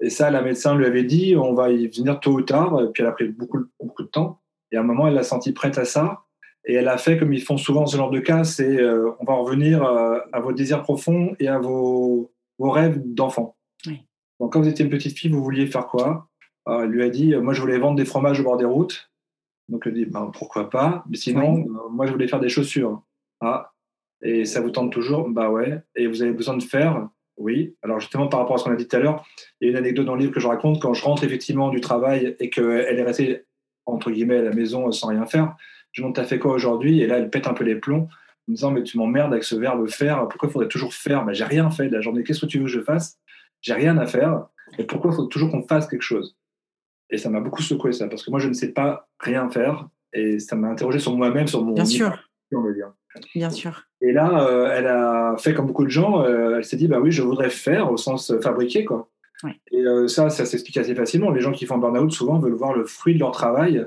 [0.00, 2.80] Et ça la médecin lui avait dit on va y venir tôt ou tard.
[2.82, 4.40] Et puis elle a pris beaucoup beaucoup de temps.
[4.72, 6.22] Et à un moment elle l'a senti prête à ça.
[6.64, 9.24] Et elle a fait comme ils font souvent ce genre de cas c'est euh, on
[9.24, 13.55] va en revenir euh, à vos désirs profonds et à vos, vos rêves d'enfant.
[14.40, 16.28] Donc, quand vous étiez une petite fille, vous vouliez faire quoi?
[16.68, 19.10] Euh, Elle lui a dit Moi, je voulais vendre des fromages au bord des routes.
[19.68, 21.04] Donc, elle dit ben, Pourquoi pas?
[21.08, 21.62] Mais sinon, oui.
[21.68, 23.02] euh, moi, je voulais faire des chaussures.
[23.40, 23.72] Ah,
[24.22, 25.28] et ça vous tente toujours?
[25.28, 25.80] Bah ouais.
[25.94, 27.08] Et vous avez besoin de faire?
[27.36, 27.76] Oui.
[27.82, 29.24] Alors, justement, par rapport à ce qu'on a dit tout à l'heure,
[29.60, 30.80] il y a une anecdote dans le livre que je raconte.
[30.80, 33.44] Quand je rentre effectivement du travail et qu'elle est restée,
[33.84, 35.54] entre guillemets, à la maison sans rien faire,
[35.92, 37.00] je demande T'as fait quoi aujourd'hui?
[37.02, 38.08] Et là, elle pète un peu les plombs
[38.48, 40.26] en me disant Mais tu m'emmerdes avec ce verbe faire.
[40.28, 41.24] Pourquoi il faudrait toujours faire?
[41.26, 42.22] Bah, J'ai rien fait de la journée.
[42.22, 43.18] Qu'est-ce que tu veux que je fasse?
[43.66, 44.46] J'ai rien à faire.
[44.78, 46.36] Et pourquoi il faut toujours qu'on fasse quelque chose?
[47.10, 49.88] Et ça m'a beaucoup secoué ça, parce que moi, je ne sais pas rien faire.
[50.12, 51.72] Et ça m'a interrogé sur moi-même, sur mon.
[51.72, 52.16] Bien sûr.
[52.52, 52.92] On va dire.
[53.34, 53.82] Bien sûr.
[54.00, 56.22] Et là, euh, elle a fait comme beaucoup de gens.
[56.22, 59.08] Euh, elle s'est dit, bah oui, je voudrais faire au sens euh, fabriquer, quoi.
[59.42, 59.58] Ouais.
[59.72, 61.30] Et euh, ça, ça s'explique assez facilement.
[61.30, 63.84] Les gens qui font burn-out souvent veulent voir le fruit de leur travail,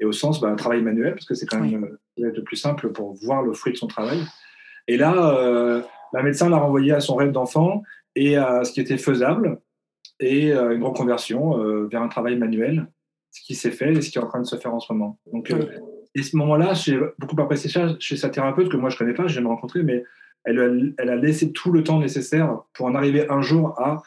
[0.00, 3.14] et au sens bah, travail manuel, parce que c'est quand même le plus simple pour
[3.14, 4.18] voir le fruit de son travail.
[4.88, 7.82] Et là, la médecin l'a renvoyé à son rêve d'enfant
[8.20, 9.58] et à ce qui était faisable
[10.20, 12.86] et euh, une reconversion euh, vers un travail manuel,
[13.30, 14.92] ce qui s'est fait et ce qui est en train de se faire en ce
[14.92, 15.18] moment.
[15.32, 15.64] Donc, euh,
[16.14, 19.26] et ce moment-là, j'ai beaucoup apprécié ça chez sa thérapeute que moi je connais pas,
[19.26, 20.04] je viens de rencontrer, mais
[20.44, 24.02] elle, elle, a laissé tout le temps nécessaire pour en arriver un jour à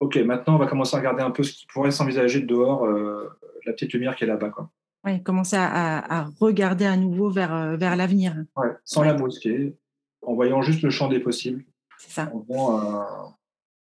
[0.00, 3.72] ok, maintenant on va commencer à regarder un peu ce qui pourrait s'envisager dehors, la
[3.72, 4.50] petite lumière qui est là-bas.
[4.50, 4.70] Quoi.
[5.04, 8.34] Ouais, commencer à, regarder à nouveau vers, vers l'avenir.
[8.56, 9.74] Ouais, sans la brusquer,
[10.22, 11.64] en voyant juste le champ des possibles.
[11.98, 12.30] C'est ça.
[12.32, 13.37] En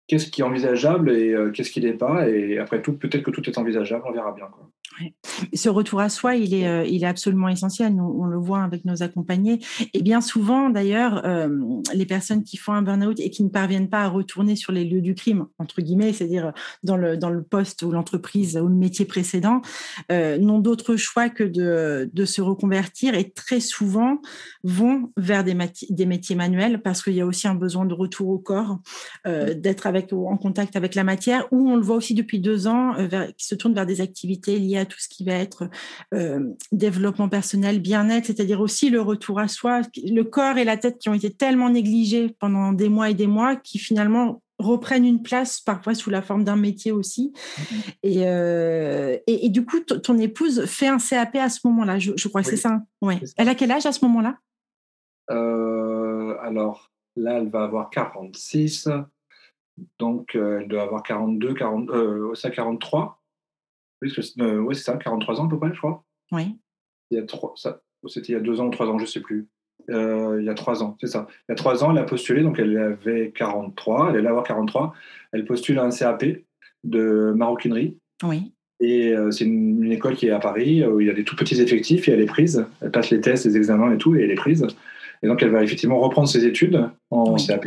[0.08, 2.28] qu'est-ce qui est envisageable et qu'est-ce qui n'est pas.
[2.28, 4.46] Et après tout, peut-être que tout est envisageable, on verra bien.
[4.46, 4.68] Quoi.
[5.54, 7.92] Ce retour à soi, il est, euh, il est absolument essentiel.
[8.00, 9.60] on le voit avec nos accompagnés.
[9.94, 11.48] Et bien souvent, d'ailleurs, euh,
[11.94, 14.84] les personnes qui font un burn-out et qui ne parviennent pas à retourner sur les
[14.84, 18.74] lieux du crime, entre guillemets, c'est-à-dire dans le, dans le poste ou l'entreprise ou le
[18.74, 19.62] métier précédent,
[20.10, 24.20] euh, n'ont d'autre choix que de, de, se reconvertir et très souvent
[24.64, 25.56] vont vers des,
[25.90, 28.78] des métiers manuels parce qu'il y a aussi un besoin de retour au corps,
[29.24, 32.94] d'être avec en contact avec la matière, ou on le voit aussi depuis deux ans,
[33.36, 35.68] qui se tournent vers des activités liées à tout ce qui va être
[36.14, 40.98] euh, développement personnel, bien-être, c'est-à-dire aussi le retour à soi, le corps et la tête
[40.98, 45.22] qui ont été tellement négligés pendant des mois et des mois, qui finalement reprennent une
[45.22, 47.32] place parfois sous la forme d'un métier aussi.
[47.32, 48.26] Mm-hmm.
[48.26, 52.42] Euh, et, et, du coup, ton épouse fait un CAP à ce moment-là, je, crois
[52.42, 52.80] que c'est ça.
[53.00, 53.20] Ouais.
[53.36, 54.38] Elle a quel âge à ce moment-là?
[55.30, 58.88] Euh, Alors là, elle va avoir 46.
[59.98, 63.17] Donc, elle doit avoir 42, 40, euh, ça 43.
[64.02, 66.04] Oui, c'est ça, 43 ans à peu près, je crois.
[66.32, 66.56] Oui.
[67.10, 69.04] Il y a trois, ça, c'était il y a deux ans ou trois ans, je
[69.04, 69.48] ne sais plus.
[69.90, 71.26] Euh, il y a trois ans, c'est ça.
[71.48, 74.44] Il y a trois ans, elle a postulé, donc elle avait 43, elle allait avoir
[74.44, 74.94] 43.
[75.32, 76.24] Elle postule à un CAP
[76.84, 77.96] de maroquinerie.
[78.22, 78.52] Oui.
[78.80, 81.34] Et euh, c'est une, école qui est à Paris, où il y a des tout
[81.34, 82.66] petits effectifs et elle est prise.
[82.80, 84.66] Elle passe les tests, les examens et tout, et elle est prise.
[85.22, 87.66] Et donc elle va effectivement reprendre ses études en CAP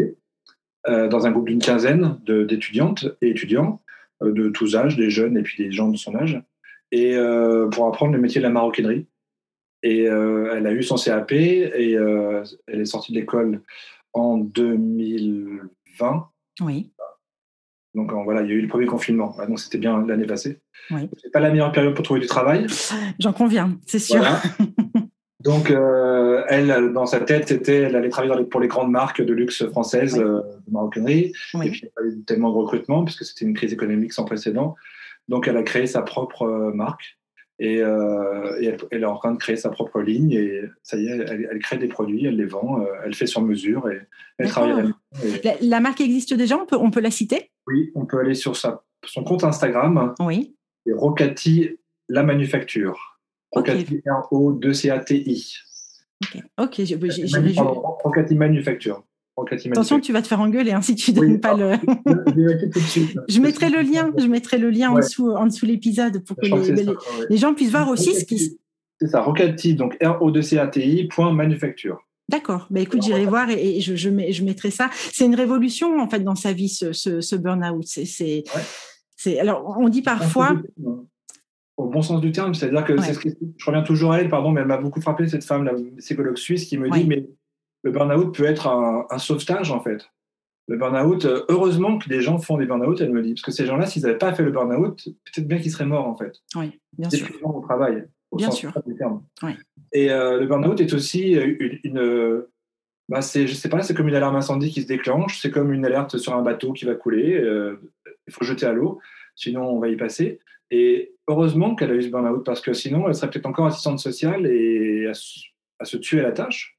[0.88, 3.82] euh, dans un groupe d'une quinzaine d'étudiantes et étudiants.
[4.24, 6.42] Euh, de tous âges, des jeunes et puis des gens de son âge,
[6.92, 9.08] et euh, pour apprendre le métier de la maroquinerie.
[9.84, 13.64] Et euh, elle a eu son CAP et elle est sortie de l'école
[14.14, 16.30] en 2020.
[16.62, 16.92] Oui.
[17.96, 19.36] Donc voilà, il y a eu le premier confinement.
[19.48, 20.60] Donc c'était bien l'année passée.
[20.92, 21.10] Oui.
[21.18, 22.68] C'est pas la meilleure période pour trouver du travail.
[23.20, 24.24] J'en conviens, c'est sûr.
[25.44, 29.34] Donc, euh, elle, dans sa tête, c'était, elle allait travailler pour les grandes marques de
[29.34, 31.34] luxe françaises euh, de maroquinerie.
[31.64, 34.14] Et puis, il n'y a pas eu tellement de recrutement puisque c'était une crise économique
[34.14, 34.76] sans précédent.
[35.28, 37.18] Donc, elle a créé sa propre euh, marque
[37.60, 40.32] et, elle, est en train de créer sa propre ligne.
[40.32, 43.88] Et ça y est, elle, crée des produits, elle les vend, elle fait sur mesure
[43.88, 44.02] et
[44.40, 44.92] elle travaille.
[45.44, 47.52] la, la, marque existe déjà, on peut, on peut la citer?
[47.68, 50.16] Oui, on peut aller sur sa, son compte Instagram.
[50.20, 50.56] Oui.
[50.88, 51.78] Et Rocati
[52.10, 53.11] La Manufacture.
[53.52, 55.56] Rocati R-O-2-C-A-T-I.
[56.58, 59.04] Ok, j'ai Rocati Manufacture.
[59.72, 61.72] Attention, tu vas te faire engueuler hein, si tu ne donnes pas le.
[63.28, 66.46] je mettrai le lien, je mettrai le lien en dessous, en dessous l'épisode pour que,
[66.46, 66.86] les,
[67.30, 68.58] les, gens puissent voir aussi ce qui.
[69.00, 72.06] C'est ça, Rocati, donc R-O-2-C-A-T-I, point manufacture.
[72.30, 72.68] D'accord.
[72.70, 74.90] Bah, écoute, j'irai voir et, je, je, je, mettrai ça.
[74.94, 77.84] C'est une révolution en fait dans sa vie ce, ce, ce burn-out.
[77.86, 78.44] C'est,
[79.40, 80.62] alors on dit parfois
[81.82, 82.54] au bon sens du terme.
[82.54, 85.64] C'est-à-dire que je reviens toujours à elle, pardon, mais elle m'a beaucoup frappé, cette femme,
[85.64, 87.28] la psychologue suisse, qui me dit Mais
[87.84, 90.10] le burn-out peut être un, sauvetage, en fait.
[90.68, 93.52] Le burn-out, euh, heureusement que des gens font des burn-out, elle me dit, parce que
[93.52, 96.38] ces gens-là, s'ils n'avaient pas fait le burn-out, peut-être bien qu'ils seraient morts, en fait.
[96.56, 97.28] Oui, bien sûr.
[97.44, 98.72] au travail, au bien sens sûr.
[98.86, 99.24] du terme.
[99.44, 99.52] Oui.
[99.92, 101.80] Et euh, le burn-out est aussi une.
[101.84, 102.44] une
[103.10, 105.74] bah c'est, je sais pas, c'est comme une alarme incendie qui se déclenche, c'est comme
[105.74, 107.76] une alerte sur un bateau qui va couler, euh,
[108.26, 109.02] il faut jeter à l'eau,
[109.36, 110.40] sinon on va y passer.
[110.70, 114.00] Et heureusement qu'elle a eu ce burn-out parce que sinon, elle serait peut-être encore assistante
[114.00, 116.78] sociale et à, se tuer à la tâche.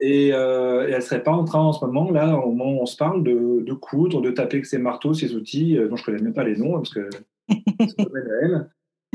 [0.00, 2.82] Et, euh, et, elle serait pas en train en ce moment, là, au moment où
[2.82, 5.96] on se parle, de, de coudre, de taper avec ses marteaux, ses outils, euh, dont
[5.96, 7.08] je connais même pas les noms parce que
[7.48, 8.06] c'est
[8.42, 8.70] elle.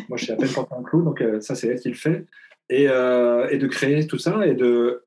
[0.09, 1.95] Moi, je suis à peine porté un clou, donc euh, ça, c'est elle qui le
[1.95, 2.25] fait.
[2.69, 5.03] Et, et, de créer tout ça et de.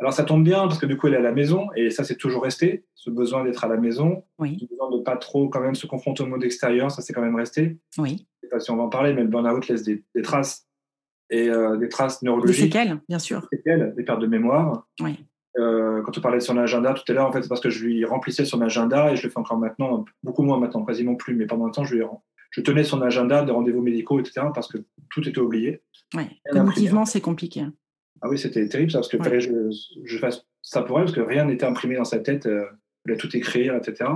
[0.00, 2.04] Alors, ça tombe bien parce que du coup, elle est à la maison et ça,
[2.04, 2.84] c'est toujours resté.
[2.94, 4.58] Ce besoin d'être à la maison, oui.
[4.60, 7.22] ce besoin de pas trop quand même se confronter au monde extérieur, ça, c'est quand
[7.22, 7.78] même resté.
[7.98, 10.66] Oui pas si on va en parler, mais le burn-out laisse des, traces
[11.30, 12.56] et euh, des traces neurologiques.
[12.56, 13.48] Des séquelles, bien sûr.
[13.50, 14.86] Des séquelles, des pertes de mémoire.
[15.00, 15.24] Oui.
[15.58, 17.70] Euh, quand on parlait de son agenda tout à l'heure, en fait, c'est parce que
[17.70, 21.14] je lui remplissais son agenda et je le fais encore maintenant, beaucoup moins maintenant, quasiment
[21.14, 22.04] plus, mais pendant un temps, je, lui,
[22.50, 24.78] je tenais son agenda de rendez-vous médicaux, etc., parce que
[25.10, 25.82] tout était oublié.
[26.14, 27.64] Oui, cognitivement, c'est compliqué.
[28.22, 29.70] Ah oui, c'était terrible, ça, parce que fallait que
[30.04, 32.66] je, fasse ça pour elle, parce que rien n'était imprimé dans sa tête, euh,
[33.06, 34.10] elle a tout écrire, etc.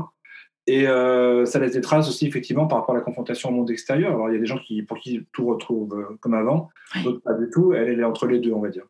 [0.66, 3.70] Et euh, ça laisse des traces aussi, effectivement, par rapport à la confrontation au monde
[3.70, 4.12] extérieur.
[4.12, 6.70] Alors, il y a des gens qui, pour qui tout retrouve euh, comme avant,
[7.02, 7.72] d'autres pas du tout.
[7.72, 8.86] Elle, elle, est entre les deux, on va dire.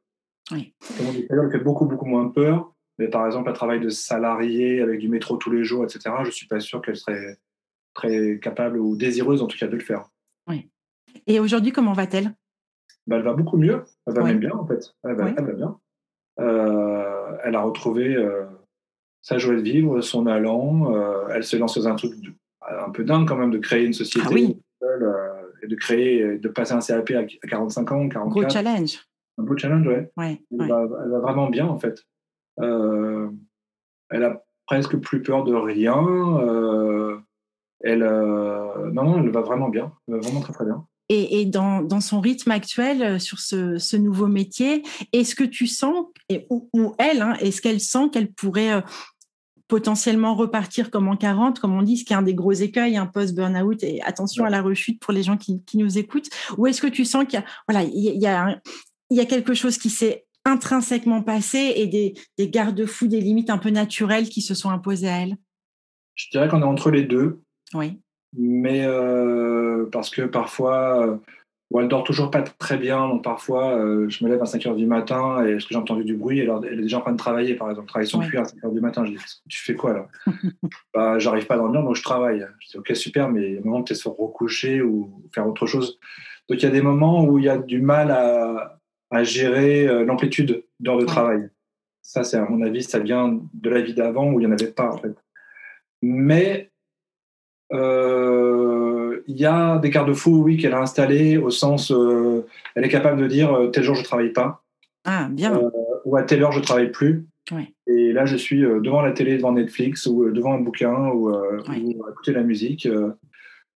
[0.53, 0.75] Oui.
[0.99, 2.73] Le monde extérieur fait beaucoup, beaucoup moins peur.
[2.99, 6.27] Mais par exemple, un travail de salarié avec du métro tous les jours, etc., je
[6.27, 7.39] ne suis pas sûr qu'elle serait
[7.93, 10.05] très capable ou désireuse, en tout cas, de le faire.
[10.49, 10.69] Oui.
[11.27, 12.35] Et aujourd'hui, comment va-t-elle?
[13.07, 13.85] Bah, Elle va beaucoup mieux.
[14.07, 14.95] Elle va même bien, en fait.
[15.05, 15.79] Elle va, elle va bien.
[16.41, 18.17] Euh, elle a retrouvé
[19.23, 20.93] sa joie de vivre, son allant.
[20.95, 22.13] Euh, elle se lance dans un truc
[22.61, 24.61] un peu dingue quand même de créer une société Ah oui.
[24.81, 28.29] seule, euh, et de créer, de passer un CAP à à 45 ans, 44.
[28.31, 29.01] Gros challenge.
[29.39, 30.11] Un beau challenge, ouais.
[30.17, 30.69] Ouais, Elle, ouais.
[30.69, 32.03] va, elle va vraiment bien en fait.
[32.61, 33.29] Euh,
[34.11, 36.07] elle a presque plus peur de rien.
[36.41, 37.19] euh,
[37.81, 39.93] elle, euh, non, non, elle va vraiment bien.
[40.09, 40.87] Elle va vraiment très très bien.
[41.09, 44.83] Et, et dans, dans son rythme actuel euh, sur ce, ce nouveau métier,
[45.13, 48.81] est-ce que tu sens, et, ou, ou elle, hein, est-ce qu'elle sent qu'elle pourrait euh,
[49.69, 52.97] potentiellement repartir comme en 40, comme on dit, ce qui est un des gros écueils,
[52.97, 56.29] un post-burnout, et attention à la rechute pour les gens qui, qui nous écoutent,
[56.59, 58.43] ou est-ce que tu sens qu'il y a, voilà, il y a, il y a,
[58.45, 58.61] un-
[59.11, 63.49] il y a quelque chose qui s'est intrinsèquement passé et des, des garde-fous, des limites
[63.51, 65.37] un peu naturelles qui se sont imposées à elle?
[66.15, 67.43] Je dirais qu'on est entre les deux.
[67.73, 68.01] Oui,
[68.37, 71.17] mais euh, parce que parfois, euh,
[71.71, 74.67] bon, elle dort toujours pas très bien, donc parfois euh, je me lève à 5
[74.67, 77.01] heures du matin et est-ce que j'ai entendu du bruit, alors elle est déjà en
[77.03, 78.27] train de travailler par exemple, travailler son Ouais.
[78.29, 79.19] cuir à 5 heures du matin, je dis
[79.49, 80.09] tu fais quoi là?
[80.95, 82.47] Bah j'arrive pas à dormir donc je travaille.
[82.61, 85.47] Je dis ok super, mais il y a un moment peut-être se recoucher ou faire
[85.47, 85.99] autre chose.
[86.49, 88.79] Donc il y a des moments où il y a du mal à,
[89.11, 91.49] à gérer euh, l'amplitude d'heures de travail.
[92.03, 94.57] Ça c'est à mon avis, ça vient de la vie d'avant où il n'y en
[94.57, 95.15] avait pas en fait.
[96.03, 96.71] Mais
[99.27, 103.21] il y a des garde-fous, oui, qu'elle a installés au sens, euh, elle est capable
[103.21, 104.63] de dire euh, tel jour je travaille pas,
[105.05, 105.71] ah, bien, Euh,
[106.05, 107.27] ou à telle heure je travaille plus.
[107.87, 111.09] Et là, je suis euh, devant la télé, devant Netflix, ou euh, devant un bouquin,
[111.11, 113.13] ou, euh, à écouter la musique, euh,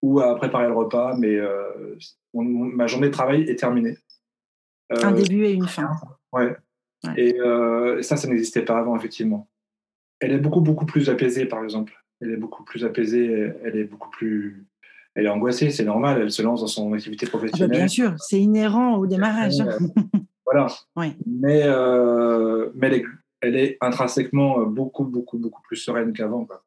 [0.01, 1.17] ou à préparer le repas.
[1.19, 1.95] Mais euh,
[2.33, 3.99] ma journée de travail est terminée.
[4.91, 5.91] un Euh, début et une fin.
[6.33, 6.57] Ouais.
[7.05, 7.13] Ouais.
[7.17, 9.49] Et euh, ça, ça n'existait pas avant, effectivement.
[10.21, 11.93] Elle est beaucoup, beaucoup plus apaisée, par exemple.
[12.21, 14.67] Elle est beaucoup plus apaisée, elle est beaucoup plus.
[15.15, 17.77] Elle est angoissée, c'est normal, elle se lance dans son activité Ah bah, professionnelle.
[17.79, 19.61] bien sûr, c'est inhérent au démarrage.
[19.61, 19.79] Euh,
[20.47, 20.67] voilà.
[21.27, 23.05] Mais, euh, mais elle, est,
[23.41, 26.45] elle est intrinsèquement beaucoup, beaucoup, beaucoup plus sereine qu'avant.
[26.45, 26.63] quoi.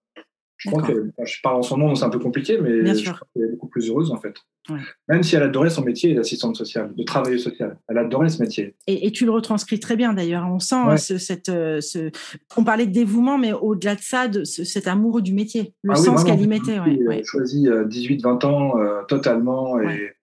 [0.64, 3.00] Je crois que, je parle en son nom, c'est un peu compliqué, mais Bien je
[3.00, 3.14] sûr.
[3.16, 4.36] crois qu'elle est beaucoup plus heureuse, en fait.
[4.70, 4.78] Ouais.
[5.10, 7.80] Même si elle adorait son métier d'assistante sociale, de travailleuse sociale.
[7.90, 8.76] Elle adorait ce métier.
[8.86, 10.46] Et, et tu le retranscris très bien d'ailleurs.
[10.48, 10.92] On sent Ouais.
[10.94, 12.12] hein, ce, cette, euh, ce...
[12.56, 15.94] On parlait de dévouement, mais au-delà de ça, de ce- cet amour du métier, le
[15.94, 16.80] Ah sens qu'elle y mettait.
[16.80, 17.22] Ouais, euh, ouais.
[17.26, 20.14] choisi 18-20 ans euh, totalement et, Ouais.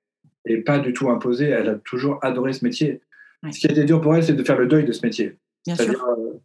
[0.47, 1.47] et pas du tout imposé.
[1.47, 3.01] Elle a toujours adoré ce métier.
[3.43, 3.51] Ouais.
[3.51, 5.37] Ce qui a été dur pour elle, c'est de faire le deuil de ce métier.
[5.67, 6.05] Bien sûr.
[6.05, 6.39] euh,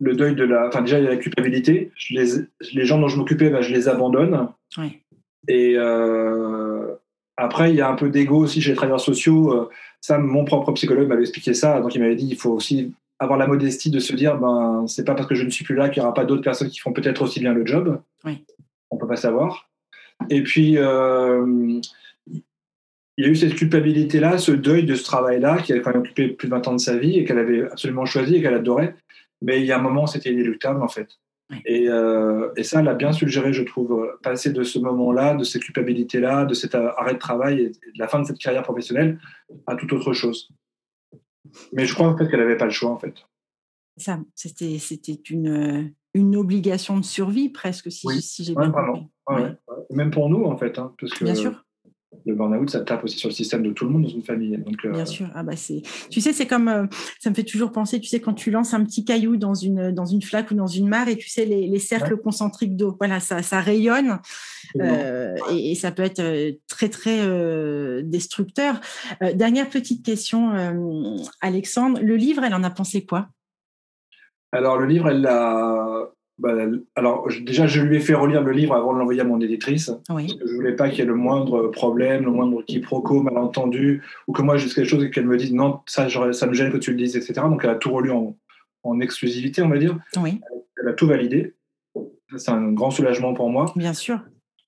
[0.00, 0.68] le deuil de la.
[0.68, 1.90] Enfin, déjà, il y a la culpabilité.
[1.94, 4.48] Je les, les gens dont je m'occupais, ben, je les abandonne.
[4.76, 5.00] Ouais.
[5.48, 6.94] Et euh,
[7.36, 9.52] après, il y a un peu d'ego aussi chez les travailleurs sociaux.
[9.52, 9.68] Euh,
[10.00, 11.80] Ça, mon propre psychologue m'avait expliqué ça.
[11.80, 15.04] Donc, il m'avait dit il faut aussi avoir la modestie de se dire ben, c'est
[15.04, 16.78] pas parce que je ne suis plus là qu'il n'y aura pas d'autres personnes qui
[16.78, 18.00] font peut-être aussi bien le job.
[18.24, 18.44] Oui.
[18.90, 19.68] On peut pas savoir.
[20.30, 21.80] Et puis, euh,
[23.18, 26.00] il y a eu cette culpabilité-là, ce deuil de ce travail-là, qui a quand même
[26.00, 28.54] occupé plus de 20 ans de sa vie et qu'elle avait absolument choisi et qu'elle
[28.54, 28.94] adorait.
[29.42, 31.08] Mais il y a un moment, c'était inéluctable, en fait.
[31.50, 31.58] Oui.
[31.64, 35.34] Et, euh, et ça, elle a bien suggéré, je trouve, euh, passer de ce moment-là,
[35.34, 38.38] de cette culpabilité-là, de cet euh, arrêt de travail et de la fin de cette
[38.38, 39.18] carrière professionnelle
[39.66, 40.50] à toute autre chose.
[41.72, 43.14] Mais je crois en fait qu'elle n'avait pas le choix, en fait.
[43.96, 48.20] Ça, c'était, c'était une, une obligation de survie presque, si, Oui.
[48.20, 49.06] si j'ai bien compris.
[49.28, 49.56] Ouais, ouais.
[49.90, 51.64] Même pour nous, en fait, hein, parce que Bien sûr.
[52.24, 54.56] Le burn-out, ça tape aussi sur le système de tout le monde dans une famille.
[54.56, 55.28] Donc, euh, Bien sûr.
[55.34, 55.82] Ah bah c'est.
[56.10, 56.68] Tu sais, c'est comme.
[56.68, 56.86] euh,
[57.20, 58.00] ça me fait toujours penser.
[58.00, 60.66] Tu sais, quand tu lances un petit caillou dans une dans une flaque ou dans
[60.66, 62.96] une mare, et tu sais les, les cercles concentriques d'eau.
[62.98, 64.20] Voilà, ça ça rayonne
[64.80, 68.80] euh, et, et ça peut être euh, très très euh, destructeur.
[69.22, 72.00] Euh, dernière petite question, euh, Alexandre.
[72.02, 73.28] Le livre, elle en a pensé quoi?
[74.50, 75.77] Alors, le livre, elle l'a.
[76.38, 76.54] Bah,
[76.94, 79.90] alors, déjà, je lui ai fait relire le livre avant de l'envoyer à mon éditrice.
[80.08, 80.26] Oui.
[80.28, 84.02] Parce que je voulais pas qu'il y ait le moindre problème, le moindre quiproquo, malentendu,
[84.28, 86.54] ou que moi, je dise quelque chose et qu'elle me dise non, ça, ça me
[86.54, 87.34] gêne que tu le dises, etc.
[87.42, 88.36] Donc, elle a tout relu en,
[88.84, 89.98] en exclusivité, on va dire.
[90.16, 90.40] Oui,
[90.80, 91.54] Elle a tout validé.
[92.36, 93.72] C'est un grand soulagement pour moi.
[93.74, 94.20] bien sûr.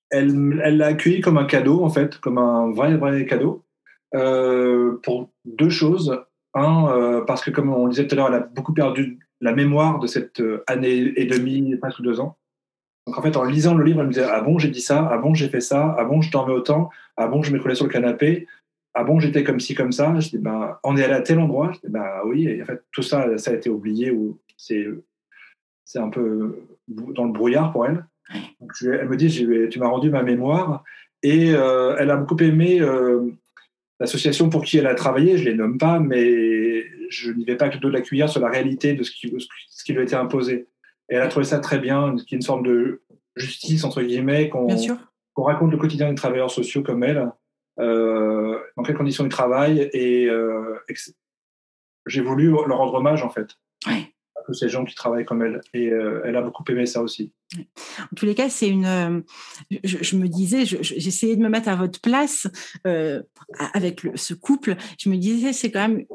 [0.09, 3.63] Elle elle l'a accueilli comme un cadeau, en fait, comme un vrai, vrai cadeau,
[4.13, 6.19] euh, pour deux choses.
[6.53, 9.19] Un, euh, parce que, comme on le disait tout à l'heure, elle a beaucoup perdu
[9.41, 12.37] la mémoire de cette euh, année et demie, presque deux ans.
[13.07, 15.07] Donc, en fait, en lisant le livre, elle me disait Ah bon, j'ai dit ça,
[15.11, 17.85] ah bon, j'ai fait ça, ah bon, je dormais autant, ah bon, je m'écroulais sur
[17.85, 18.47] le canapé,
[18.93, 20.13] ah bon, j'étais comme ci, comme ça.
[20.19, 21.71] Je dis ben, On est allé à tel endroit.
[21.73, 24.85] Je dis bah oui, et en fait, tout ça, ça a été oublié ou c'est
[25.95, 28.05] un peu dans le brouillard pour elle.
[28.79, 29.29] Je- elle me dit
[29.69, 30.83] Tu m'as rendu ma mémoire.
[31.23, 33.29] Et euh, elle a beaucoup aimé euh,
[33.99, 35.37] l'association pour qui elle a travaillé.
[35.37, 38.41] Je ne les nomme pas, mais je n'y vais pas que de la cuillère sur
[38.41, 39.31] la réalité de ce qui,
[39.69, 40.67] ce qui lui a été imposé.
[41.09, 43.03] Et elle a trouvé ça très bien, qu'il y ait une forme de
[43.35, 44.67] justice, entre guillemets, qu'on
[45.43, 47.29] raconte le quotidien des travailleurs sociaux comme elle,
[47.79, 49.89] euh, dans quelles conditions ils travaillent.
[49.93, 50.93] Et, euh, et
[52.07, 53.49] j'ai voulu leur rendre hommage, en fait.
[53.87, 54.13] Ouais.
[54.45, 55.61] tous ces gens qui travaillent comme elle.
[55.73, 57.33] Et elle a beaucoup aimé ça aussi.
[57.99, 59.23] En tous les cas, c'est une.
[59.83, 62.47] Je, me disais, j'essayais de me mettre à votre place
[63.73, 64.75] avec ce couple.
[64.97, 66.05] Je me disais, c'est quand même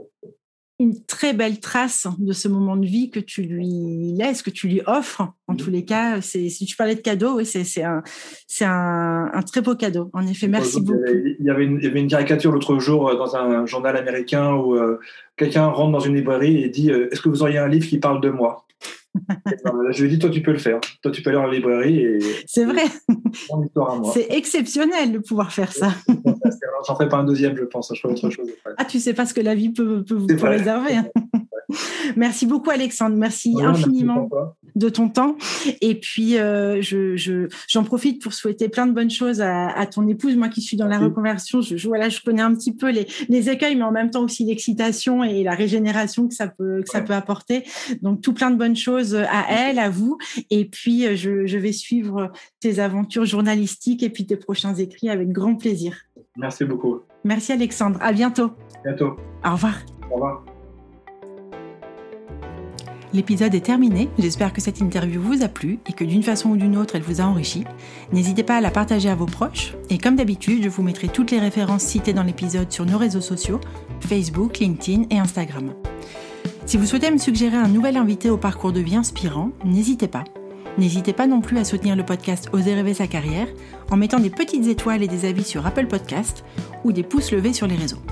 [0.79, 4.69] une très belle trace de ce moment de vie que tu lui laisses, que tu
[4.69, 5.23] lui offres.
[5.47, 5.57] En mmh.
[5.57, 8.03] tous les cas, c'est si tu parlais de cadeau, oui, c'est un
[8.47, 10.11] c'est un, un, très beau cadeau.
[10.13, 11.01] En effet, merci beaucoup.
[11.07, 13.97] Il y avait une, il y avait une caricature l'autre jour euh, dans un journal
[13.97, 15.01] américain où euh,
[15.37, 17.99] quelqu'un rentre dans une librairie et dit euh, Est-ce que vous auriez un livre qui
[17.99, 18.66] parle de moi?
[19.65, 20.81] Ben, je lui ai dit, toi, tu peux le faire.
[21.03, 22.01] Toi, tu peux aller en librairie.
[22.01, 22.85] Et, c'est vrai.
[24.13, 25.91] C'est exceptionnel de pouvoir faire ça.
[26.87, 27.93] J'en ferai pas un deuxième, je pense.
[27.95, 28.51] Je ferai autre chose.
[28.77, 31.01] Ah, tu sais pas ce que la vie peut, peut vous réserver.
[32.17, 33.17] Merci beaucoup, Alexandre.
[33.17, 34.29] Merci infiniment
[34.75, 35.37] de ton temps.
[35.81, 40.37] Et puis, euh, je, j'en profite pour souhaiter plein de bonnes choses à, ton épouse.
[40.37, 43.07] Moi qui suis dans la reconversion, je, je, voilà, je connais un petit peu les,
[43.29, 46.89] les écueils, mais en même temps aussi l'excitation et la régénération que ça peut, que
[46.89, 47.65] ça peut apporter.
[48.03, 50.19] Donc, tout plein de bonnes choses à elle, à vous.
[50.51, 55.09] Et puis, euh, je, je vais suivre tes aventures journalistiques et puis tes prochains écrits
[55.09, 55.97] avec grand plaisir.
[56.37, 57.01] Merci beaucoup.
[57.25, 57.99] Merci, Alexandre.
[58.01, 58.53] À bientôt.
[58.85, 59.17] Bientôt.
[59.45, 59.75] Au revoir.
[60.11, 60.56] Au revoir.
[63.13, 66.57] L'épisode est terminé, j'espère que cette interview vous a plu et que d'une façon ou
[66.57, 67.65] d'une autre elle vous a enrichi.
[68.13, 71.31] N'hésitez pas à la partager à vos proches et comme d'habitude je vous mettrai toutes
[71.31, 73.61] les références citées dans l'épisode sur nos réseaux sociaux,
[74.01, 75.73] Facebook, LinkedIn et Instagram.
[76.67, 80.25] Si vous souhaitez me suggérer un nouvel invité au parcours de vie inspirant, n'hésitez pas.
[80.79, 83.49] N'hésitez pas non plus à soutenir le podcast Oser rêver sa carrière
[83.91, 86.45] en mettant des petites étoiles et des avis sur Apple Podcast
[86.85, 88.03] ou des pouces levés sur les réseaux.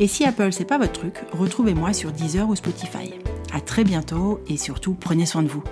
[0.00, 3.14] Et si Apple c'est pas votre truc, retrouvez-moi sur Deezer ou Spotify.
[3.52, 5.62] À très bientôt et surtout prenez soin de vous.